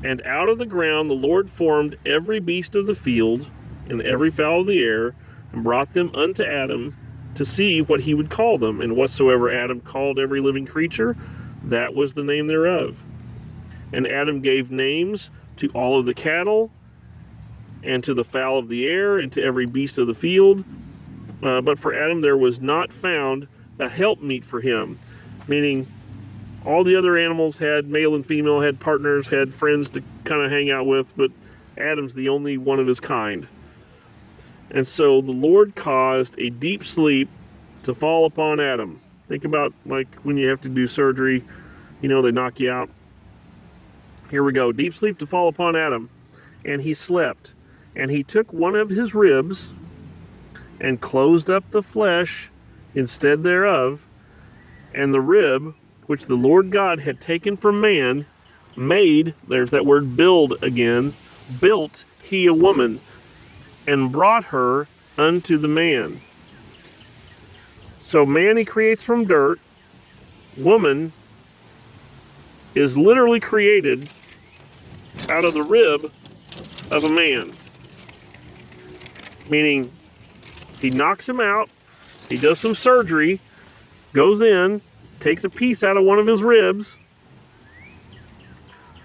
And 0.03 0.23
out 0.23 0.49
of 0.49 0.59
the 0.59 0.67
ground 0.67 1.11
the 1.11 1.15
Lord 1.15 1.51
formed 1.51 1.97
every 2.07 2.41
beast 2.41 2.77
of 2.77 2.87
the 2.87 2.95
field 2.95 3.51
and 3.89 4.01
every 4.03 4.31
fowl 4.31 4.61
of 4.61 4.67
the 4.67 4.83
air, 4.83 5.15
and 5.53 5.63
brought 5.63 5.93
them 5.93 6.11
unto 6.15 6.43
Adam 6.43 6.97
to 7.35 7.45
see 7.45 7.83
what 7.83 8.01
he 8.01 8.15
would 8.15 8.31
call 8.31 8.59
them. 8.59 8.81
And 8.81 8.97
whatsoever 8.97 9.51
Adam 9.51 9.81
called 9.81 10.19
every 10.19 10.41
living 10.41 10.67
creature, 10.67 11.17
that 11.63 11.95
was 11.95 12.15
the 12.15 12.25
name 12.25 12.47
thereof. 12.47 13.03
And 13.93 14.07
Adam 14.07 14.41
gave 14.41 14.71
names 14.71 15.31
to 15.57 15.69
all 15.69 15.99
of 15.99 16.07
the 16.07 16.15
cattle, 16.15 16.71
and 17.83 18.03
to 18.03 18.15
the 18.15 18.25
fowl 18.25 18.59
of 18.59 18.69
the 18.69 18.87
air, 18.87 19.19
and 19.19 19.31
to 19.33 19.43
every 19.43 19.67
beast 19.67 19.99
of 19.99 20.07
the 20.07 20.15
field. 20.15 20.65
Uh, 21.43 21.61
but 21.61 21.79
for 21.79 21.95
Adam 21.95 22.23
there 22.23 22.37
was 22.37 22.61
not 22.61 22.93
found 22.93 23.47
a 23.79 23.89
helpmeet 23.89 24.45
for 24.45 24.61
him, 24.61 24.99
meaning 25.47 25.87
all 26.65 26.83
the 26.83 26.97
other 26.97 27.17
animals 27.17 27.59
had 27.59 27.89
male 27.89 28.15
and 28.15 28.25
female, 28.25 28.61
had 28.61 28.81
partners, 28.81 29.29
had 29.29 29.53
friends 29.53 29.91
to 29.91 30.03
kind 30.25 30.43
of 30.43 30.51
hang 30.51 30.71
out 30.71 30.87
with, 30.87 31.15
but 31.17 31.31
Adam's 31.77 32.15
the 32.15 32.29
only 32.29 32.57
one 32.57 32.81
of 32.81 32.87
his 32.87 33.01
kind. 33.01 33.47
And 34.71 34.87
so 34.87 35.21
the 35.21 35.33
Lord 35.33 35.75
caused 35.75 36.39
a 36.39 36.51
deep 36.51 36.85
sleep 36.85 37.29
to 37.85 37.95
fall 37.95 38.25
upon 38.25 38.61
Adam. 38.61 39.01
Think 39.29 39.45
about 39.45 39.73
like 39.87 40.09
when 40.23 40.37
you 40.37 40.49
have 40.49 40.61
to 40.63 40.69
do 40.69 40.87
surgery, 40.87 41.45
you 42.01 42.09
know, 42.09 42.23
they 42.23 42.33
knock 42.33 42.61
you 42.61 42.71
out. 42.71 42.91
Here 44.31 44.43
we 44.43 44.53
go. 44.53 44.73
Deep 44.73 44.95
sleep 44.95 45.19
to 45.19 45.27
fall 45.27 45.49
upon 45.49 45.77
Adam. 45.77 46.11
And 46.65 46.83
he 46.83 46.95
slept. 46.95 47.53
And 47.95 48.11
he 48.11 48.23
took 48.23 48.53
one 48.53 48.75
of 48.75 48.91
his 48.91 49.15
ribs 49.15 49.71
and 50.81 51.01
closed 51.01 51.49
up 51.49 51.71
the 51.71 51.83
flesh 51.83 52.51
instead 52.95 53.43
thereof. 53.43 54.07
And 54.95 55.15
the 55.15 55.21
rib 55.21 55.75
which 56.07 56.27
the 56.27 56.35
Lord 56.35 56.71
God 56.71 57.01
had 57.01 57.21
taken 57.21 57.57
from 57.57 57.81
man 57.81 58.27
made, 58.77 59.35
there's 59.47 59.71
that 59.71 59.87
word 59.87 60.17
build 60.17 60.63
again, 60.63 61.15
built 61.61 62.05
he 62.23 62.47
a 62.47 62.55
woman 62.55 63.01
and 63.87 64.11
brought 64.11 64.45
her 64.47 64.89
unto 65.19 65.57
the 65.59 65.69
man. 65.69 66.21
So 68.03 68.25
man 68.25 68.57
he 68.57 68.65
creates 68.65 69.03
from 69.03 69.25
dirt, 69.25 69.61
woman 70.57 71.13
is 72.75 72.97
literally 72.97 73.41
created 73.41 74.09
out 75.29 75.45
of 75.45 75.55
the 75.55 75.63
rib 75.63 76.13
of 76.91 77.05
a 77.05 77.09
man. 77.09 77.53
Meaning 79.49 79.91
he 80.81 80.91
knocks 80.91 81.29
him 81.29 81.41
out, 81.41 81.71
he 82.29 82.37
does 82.37 82.59
some 82.59 82.75
surgery, 82.75 83.41
goes 84.13 84.41
in, 84.41 84.81
takes 85.21 85.45
a 85.45 85.51
piece 85.51 85.83
out 85.83 85.97
of 85.97 86.05
one 86.05 86.19
of 86.19 86.27
his 86.27 86.43
ribs, 86.43 86.97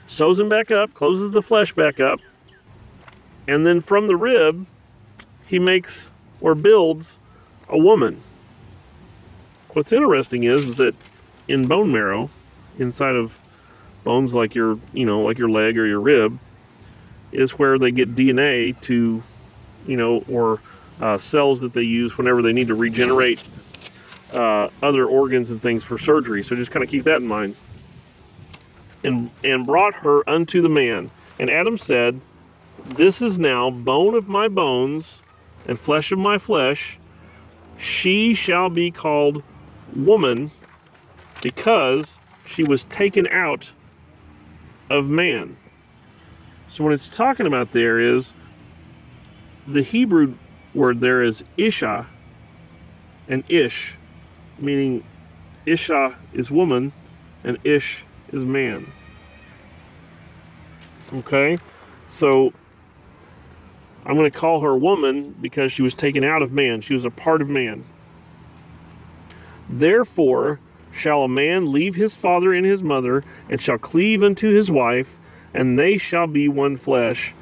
sews 0.07 0.39
him 0.39 0.49
back 0.49 0.71
up, 0.71 0.93
closes 0.93 1.31
the 1.31 1.41
flesh 1.41 1.73
back 1.73 1.99
up, 1.99 2.19
and 3.49 3.65
then 3.65 3.81
from 3.81 4.05
the 4.05 4.15
rib, 4.15 4.67
he 5.47 5.57
makes 5.57 6.07
or 6.39 6.53
builds 6.53 7.15
a 7.67 7.79
woman. 7.79 8.21
What's 9.69 9.91
interesting 9.91 10.43
is, 10.43 10.75
that 10.75 10.93
in 11.47 11.65
bone 11.65 11.91
marrow, 11.91 12.29
inside 12.77 13.15
of 13.15 13.39
bones 14.03 14.35
like 14.35 14.53
your, 14.53 14.77
you 14.93 15.03
know, 15.03 15.21
like 15.21 15.39
your 15.39 15.49
leg 15.49 15.79
or 15.79 15.87
your 15.87 15.99
rib, 15.99 16.37
is 17.31 17.57
where 17.57 17.79
they 17.79 17.89
get 17.89 18.15
DNA 18.15 18.79
to, 18.81 19.23
you 19.87 19.97
know, 19.97 20.23
or 20.29 20.61
uh, 21.01 21.17
cells 21.17 21.59
that 21.61 21.73
they 21.73 21.81
use 21.81 22.19
whenever 22.19 22.43
they 22.43 22.53
need 22.53 22.67
to 22.67 22.75
regenerate 22.75 23.43
uh, 24.31 24.69
other 24.83 25.07
organs 25.07 25.49
and 25.49 25.59
things 25.59 25.83
for 25.83 25.97
surgery. 25.97 26.43
So 26.43 26.55
just 26.55 26.69
kind 26.69 26.83
of 26.83 26.89
keep 26.91 27.05
that 27.05 27.17
in 27.17 27.27
mind. 27.27 27.55
And 29.03 29.31
and 29.43 29.65
brought 29.65 29.95
her 29.95 30.29
unto 30.29 30.61
the 30.61 30.69
man. 30.69 31.09
And 31.39 31.49
Adam 31.49 31.79
said, 31.79 32.21
This 32.85 33.21
is 33.21 33.37
now 33.37 33.69
bone 33.69 34.15
of 34.15 34.27
my 34.27 34.47
bones 34.47 35.19
and 35.67 35.79
flesh 35.79 36.11
of 36.11 36.19
my 36.19 36.37
flesh. 36.37 36.99
She 37.77 38.33
shall 38.33 38.69
be 38.69 38.91
called 38.91 39.43
woman 39.95 40.51
because 41.41 42.17
she 42.45 42.63
was 42.63 42.83
taken 42.85 43.27
out 43.27 43.69
of 44.89 45.07
man. 45.07 45.57
So 46.71 46.83
what 46.83 46.93
it's 46.93 47.09
talking 47.09 47.45
about 47.45 47.71
there 47.71 47.99
is 47.99 48.33
the 49.67 49.81
Hebrew 49.81 50.35
word 50.73 50.99
there 51.01 51.21
is 51.21 51.43
isha 51.57 52.07
and 53.27 53.43
ish 53.49 53.97
meaning 54.61 55.03
Isha 55.65 56.17
is 56.33 56.51
woman 56.51 56.91
and 57.43 57.57
Ish 57.63 58.03
is 58.31 58.45
man. 58.45 58.91
Okay? 61.13 61.57
So 62.07 62.53
I'm 64.05 64.15
going 64.15 64.29
to 64.29 64.37
call 64.37 64.61
her 64.61 64.75
woman 64.75 65.35
because 65.39 65.71
she 65.71 65.81
was 65.81 65.93
taken 65.93 66.23
out 66.23 66.41
of 66.41 66.51
man. 66.51 66.81
She 66.81 66.93
was 66.93 67.05
a 67.05 67.11
part 67.11 67.41
of 67.41 67.49
man. 67.49 67.85
Therefore 69.69 70.59
shall 70.91 71.23
a 71.23 71.27
man 71.27 71.71
leave 71.71 71.95
his 71.95 72.15
father 72.15 72.53
and 72.53 72.65
his 72.65 72.81
mother, 72.81 73.23
and 73.49 73.61
shall 73.61 73.77
cleave 73.77 74.23
unto 74.23 74.49
his 74.49 74.71
wife, 74.71 75.17
and 75.53 75.77
they 75.77 75.97
shall 75.97 76.27
be 76.27 76.47
one 76.47 76.77
flesh. 76.77 77.33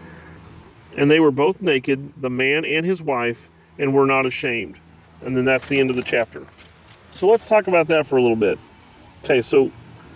And 0.96 1.10
they 1.10 1.20
were 1.20 1.32
both 1.32 1.62
naked, 1.62 2.14
the 2.22 2.30
man 2.30 2.66
and 2.66 2.86
his 2.86 3.02
wife, 3.02 3.48
and 3.78 3.94
were 3.94 4.06
not 4.06 4.26
ashamed. 4.26 4.76
And 5.22 5.36
then 5.36 5.46
that's 5.46 5.68
the 5.68 5.80
end 5.80 5.90
of 5.90 5.96
the 5.96 6.04
chapter. 6.04 6.46
So 7.14 7.28
let's 7.28 7.46
talk 7.46 7.68
about 7.68 7.88
that 7.88 8.06
for 8.06 8.18
a 8.18 8.22
little 8.22 8.36
bit. 8.36 8.60
Okay, 9.24 9.42
so 9.42 9.72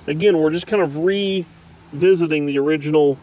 again, 0.07 0.37
we're 0.37 0.51
just 0.51 0.67
kind 0.67 0.81
of 0.81 0.97
revisiting 0.97 2.45
the 2.45 2.59
original 2.59 3.17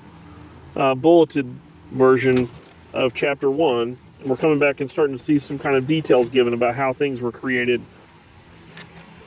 uh, 0.74 0.94
bulleted 0.94 1.46
version 1.90 2.48
of 2.92 3.14
chapter 3.14 3.50
one. 3.50 3.98
And 4.20 4.28
we're 4.28 4.36
coming 4.36 4.58
back 4.58 4.80
and 4.80 4.90
starting 4.90 5.16
to 5.16 5.22
see 5.22 5.38
some 5.38 5.58
kind 5.58 5.76
of 5.76 5.86
details 5.86 6.28
given 6.28 6.52
about 6.52 6.74
how 6.74 6.92
things 6.92 7.20
were 7.20 7.32
created. 7.32 7.80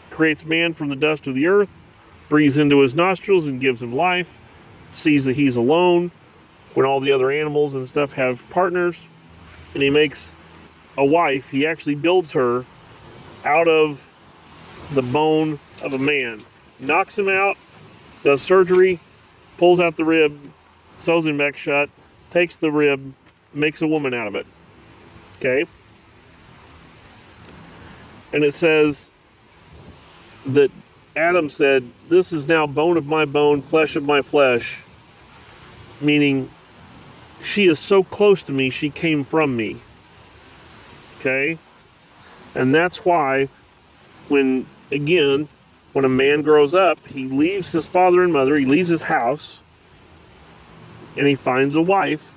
Creates 0.09 0.43
man 0.43 0.73
from 0.73 0.89
the 0.89 0.95
dust 0.95 1.27
of 1.27 1.35
the 1.35 1.47
earth, 1.47 1.69
breathes 2.27 2.57
into 2.57 2.81
his 2.81 2.93
nostrils 2.93 3.45
and 3.45 3.61
gives 3.61 3.81
him 3.81 3.95
life, 3.95 4.37
sees 4.91 5.25
that 5.25 5.35
he's 5.35 5.55
alone 5.55 6.11
when 6.73 6.85
all 6.85 6.99
the 6.99 7.11
other 7.11 7.31
animals 7.31 7.73
and 7.73 7.87
stuff 7.87 8.13
have 8.13 8.47
partners, 8.49 9.07
and 9.73 9.81
he 9.81 9.89
makes 9.89 10.31
a 10.97 11.05
wife. 11.05 11.49
He 11.49 11.65
actually 11.65 11.95
builds 11.95 12.33
her 12.33 12.65
out 13.45 13.67
of 13.67 14.07
the 14.93 15.01
bone 15.01 15.59
of 15.81 15.93
a 15.93 15.97
man, 15.97 16.41
knocks 16.79 17.17
him 17.17 17.29
out, 17.29 17.57
does 18.23 18.41
surgery, 18.41 18.99
pulls 19.57 19.79
out 19.79 19.97
the 19.97 20.05
rib, 20.05 20.37
sews 20.97 21.25
him 21.25 21.37
back 21.37 21.57
shut, 21.57 21.89
takes 22.29 22.55
the 22.55 22.71
rib, 22.71 23.13
makes 23.53 23.81
a 23.81 23.87
woman 23.87 24.13
out 24.13 24.27
of 24.27 24.35
it. 24.35 24.45
Okay? 25.37 25.65
And 28.33 28.43
it 28.43 28.53
says 28.53 29.09
that 30.45 30.71
Adam 31.15 31.49
said, 31.49 31.89
This 32.09 32.31
is 32.31 32.47
now 32.47 32.65
bone 32.65 32.97
of 32.97 33.05
my 33.05 33.25
bone, 33.25 33.61
flesh 33.61 33.95
of 33.95 34.03
my 34.03 34.21
flesh, 34.21 34.79
meaning 35.99 36.49
she 37.43 37.67
is 37.67 37.79
so 37.79 38.03
close 38.03 38.43
to 38.43 38.51
me, 38.51 38.69
she 38.69 38.89
came 38.89 39.23
from 39.23 39.55
me. 39.55 39.81
Okay? 41.19 41.57
And 42.55 42.73
that's 42.73 43.05
why, 43.05 43.49
when, 44.27 44.65
again, 44.91 45.47
when 45.93 46.05
a 46.05 46.09
man 46.09 46.41
grows 46.41 46.73
up, 46.73 47.05
he 47.07 47.27
leaves 47.27 47.71
his 47.71 47.85
father 47.85 48.23
and 48.23 48.31
mother, 48.31 48.57
he 48.57 48.65
leaves 48.65 48.89
his 48.89 49.03
house, 49.03 49.59
and 51.17 51.27
he 51.27 51.35
finds 51.35 51.75
a 51.75 51.81
wife, 51.81 52.33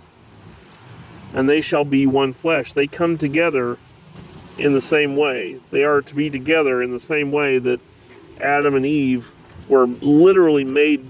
and 1.34 1.48
they 1.48 1.60
shall 1.60 1.84
be 1.84 2.06
one 2.06 2.32
flesh. 2.32 2.72
They 2.72 2.86
come 2.86 3.18
together 3.18 3.78
in 4.56 4.72
the 4.72 4.80
same 4.80 5.16
way. 5.16 5.60
They 5.70 5.84
are 5.84 6.00
to 6.00 6.14
be 6.14 6.30
together 6.30 6.82
in 6.82 6.92
the 6.92 7.00
same 7.00 7.32
way 7.32 7.58
that 7.58 7.80
Adam 8.40 8.74
and 8.74 8.86
Eve 8.86 9.32
were 9.68 9.86
literally 9.86 10.64
made 10.64 11.04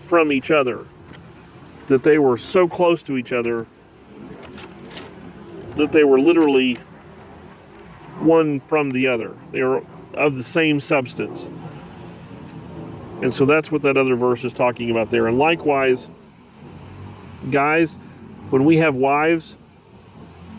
from 0.00 0.30
each 0.32 0.50
other. 0.50 0.86
That 1.88 2.04
they 2.04 2.18
were 2.18 2.36
so 2.36 2.68
close 2.68 3.02
to 3.04 3.16
each 3.16 3.32
other 3.32 3.66
that 5.76 5.92
they 5.92 6.04
were 6.04 6.20
literally 6.20 6.74
one 8.18 8.60
from 8.60 8.90
the 8.90 9.06
other. 9.06 9.34
They 9.52 9.60
are 9.60 9.82
of 10.12 10.36
the 10.36 10.44
same 10.44 10.80
substance. 10.80 11.48
And 13.22 13.34
so 13.34 13.46
that's 13.46 13.72
what 13.72 13.82
that 13.82 13.96
other 13.96 14.16
verse 14.16 14.44
is 14.44 14.52
talking 14.52 14.90
about 14.90 15.10
there. 15.10 15.26
And 15.26 15.38
likewise, 15.38 16.08
guys, 17.50 17.96
when 18.50 18.64
we 18.64 18.78
have 18.78 18.94
wives, 18.94 19.56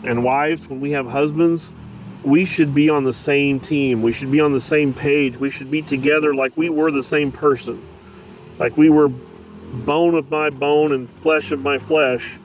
and 0.02 0.24
wives, 0.24 0.68
when 0.68 0.80
we 0.80 0.92
have 0.92 1.06
husbands, 1.06 1.72
we 2.22 2.44
should 2.44 2.74
be 2.74 2.88
on 2.88 3.04
the 3.04 3.14
same 3.14 3.60
team. 3.60 4.02
We 4.02 4.12
should 4.12 4.30
be 4.30 4.40
on 4.40 4.52
the 4.52 4.60
same 4.60 4.92
page. 4.92 5.36
We 5.38 5.50
should 5.50 5.70
be 5.70 5.82
together 5.82 6.34
like 6.34 6.56
we 6.56 6.68
were 6.68 6.90
the 6.90 7.02
same 7.02 7.32
person. 7.32 7.86
Like 8.58 8.76
we 8.76 8.90
were 8.90 9.08
bone 9.08 10.14
of 10.14 10.30
my 10.30 10.50
bone 10.50 10.92
and 10.92 11.08
flesh 11.08 11.52
of 11.52 11.62
my 11.62 11.78
flesh. 11.78 12.36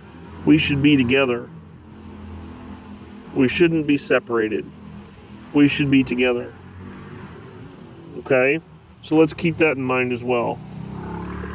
We 0.46 0.58
should 0.58 0.82
be 0.82 0.96
together. 0.96 1.50
We 3.34 3.48
shouldn't 3.48 3.86
be 3.88 3.98
separated. 3.98 4.70
We 5.54 5.68
should 5.68 5.92
be 5.92 6.04
together. 6.04 6.54
Okay? 8.20 8.62
So 9.04 9.16
let's 9.16 9.34
keep 9.34 9.58
that 9.58 9.78
in 9.78 9.84
mind 9.84 10.14
as 10.14 10.24
well. 10.24 10.60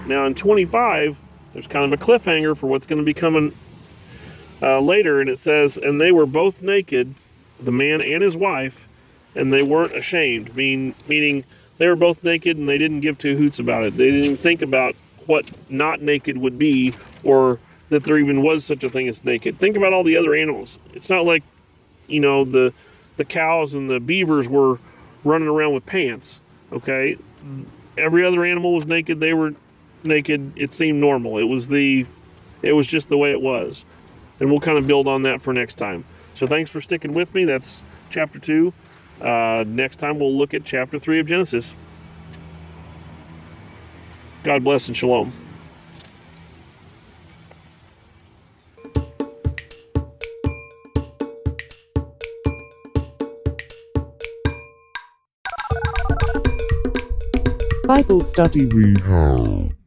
Now 0.06 0.26
in 0.26 0.34
25, 0.34 1.18
there's 1.52 1.66
kind 1.66 1.90
of 1.90 1.98
a 1.98 2.02
cliffhanger 2.02 2.56
for 2.56 2.66
what's 2.66 2.86
going 2.86 2.98
to 2.98 3.04
be 3.04 3.14
coming 3.14 3.54
uh, 4.62 4.80
later, 4.80 5.20
and 5.20 5.28
it 5.28 5.38
says, 5.38 5.76
And 5.76 6.00
they 6.00 6.12
were 6.12 6.26
both 6.26 6.62
naked, 6.62 7.14
the 7.60 7.72
man 7.72 8.00
and 8.00 8.22
his 8.22 8.36
wife, 8.36 8.88
and 9.34 9.52
they 9.52 9.62
weren't 9.62 9.94
ashamed, 9.94 10.56
mean, 10.56 10.94
meaning 11.08 11.44
they 11.78 11.88
were 11.88 11.96
both 11.96 12.22
naked 12.22 12.56
and 12.56 12.68
they 12.68 12.78
didn't 12.78 13.00
give 13.00 13.16
two 13.16 13.36
hoots 13.36 13.58
about 13.58 13.84
it. 13.84 13.96
They 13.96 14.10
didn't 14.10 14.24
even 14.24 14.36
think 14.36 14.60
about 14.60 14.96
what 15.26 15.50
not 15.70 16.02
naked 16.02 16.36
would 16.36 16.58
be 16.58 16.92
or 17.22 17.58
that 17.88 18.04
there 18.04 18.18
even 18.18 18.42
was 18.42 18.64
such 18.64 18.84
a 18.84 18.90
thing 18.90 19.08
as 19.08 19.24
naked. 19.24 19.58
Think 19.58 19.76
about 19.76 19.92
all 19.92 20.04
the 20.04 20.16
other 20.16 20.34
animals. 20.34 20.78
It's 20.92 21.08
not 21.08 21.24
like, 21.24 21.42
you 22.06 22.20
know, 22.20 22.44
the 22.44 22.72
the 23.16 23.24
cows 23.24 23.74
and 23.74 23.88
the 23.90 24.00
beavers 24.00 24.48
were 24.48 24.78
running 25.24 25.48
around 25.48 25.74
with 25.74 25.86
pants. 25.86 26.40
Okay, 26.72 27.16
every 27.98 28.24
other 28.24 28.44
animal 28.44 28.74
was 28.74 28.86
naked. 28.86 29.20
They 29.20 29.34
were 29.34 29.54
naked. 30.04 30.52
It 30.56 30.72
seemed 30.72 31.00
normal. 31.00 31.38
It 31.38 31.44
was 31.44 31.68
the, 31.68 32.06
it 32.62 32.72
was 32.72 32.86
just 32.86 33.08
the 33.08 33.18
way 33.18 33.30
it 33.30 33.40
was, 33.40 33.84
and 34.40 34.50
we'll 34.50 34.60
kind 34.60 34.78
of 34.78 34.86
build 34.86 35.06
on 35.06 35.22
that 35.22 35.40
for 35.40 35.52
next 35.52 35.76
time. 35.76 36.04
So 36.34 36.46
thanks 36.46 36.70
for 36.70 36.80
sticking 36.80 37.14
with 37.14 37.34
me. 37.34 37.44
That's 37.44 37.80
chapter 38.08 38.38
two. 38.38 38.72
Uh, 39.20 39.64
next 39.66 39.96
time 39.96 40.18
we'll 40.18 40.36
look 40.36 40.54
at 40.54 40.64
chapter 40.64 40.98
three 40.98 41.20
of 41.20 41.26
Genesis. 41.26 41.74
God 44.42 44.64
bless 44.64 44.88
and 44.88 44.96
shalom. 44.96 45.32
Bible 57.86 58.20
Study 58.22 58.66
Rehab. 58.66 59.79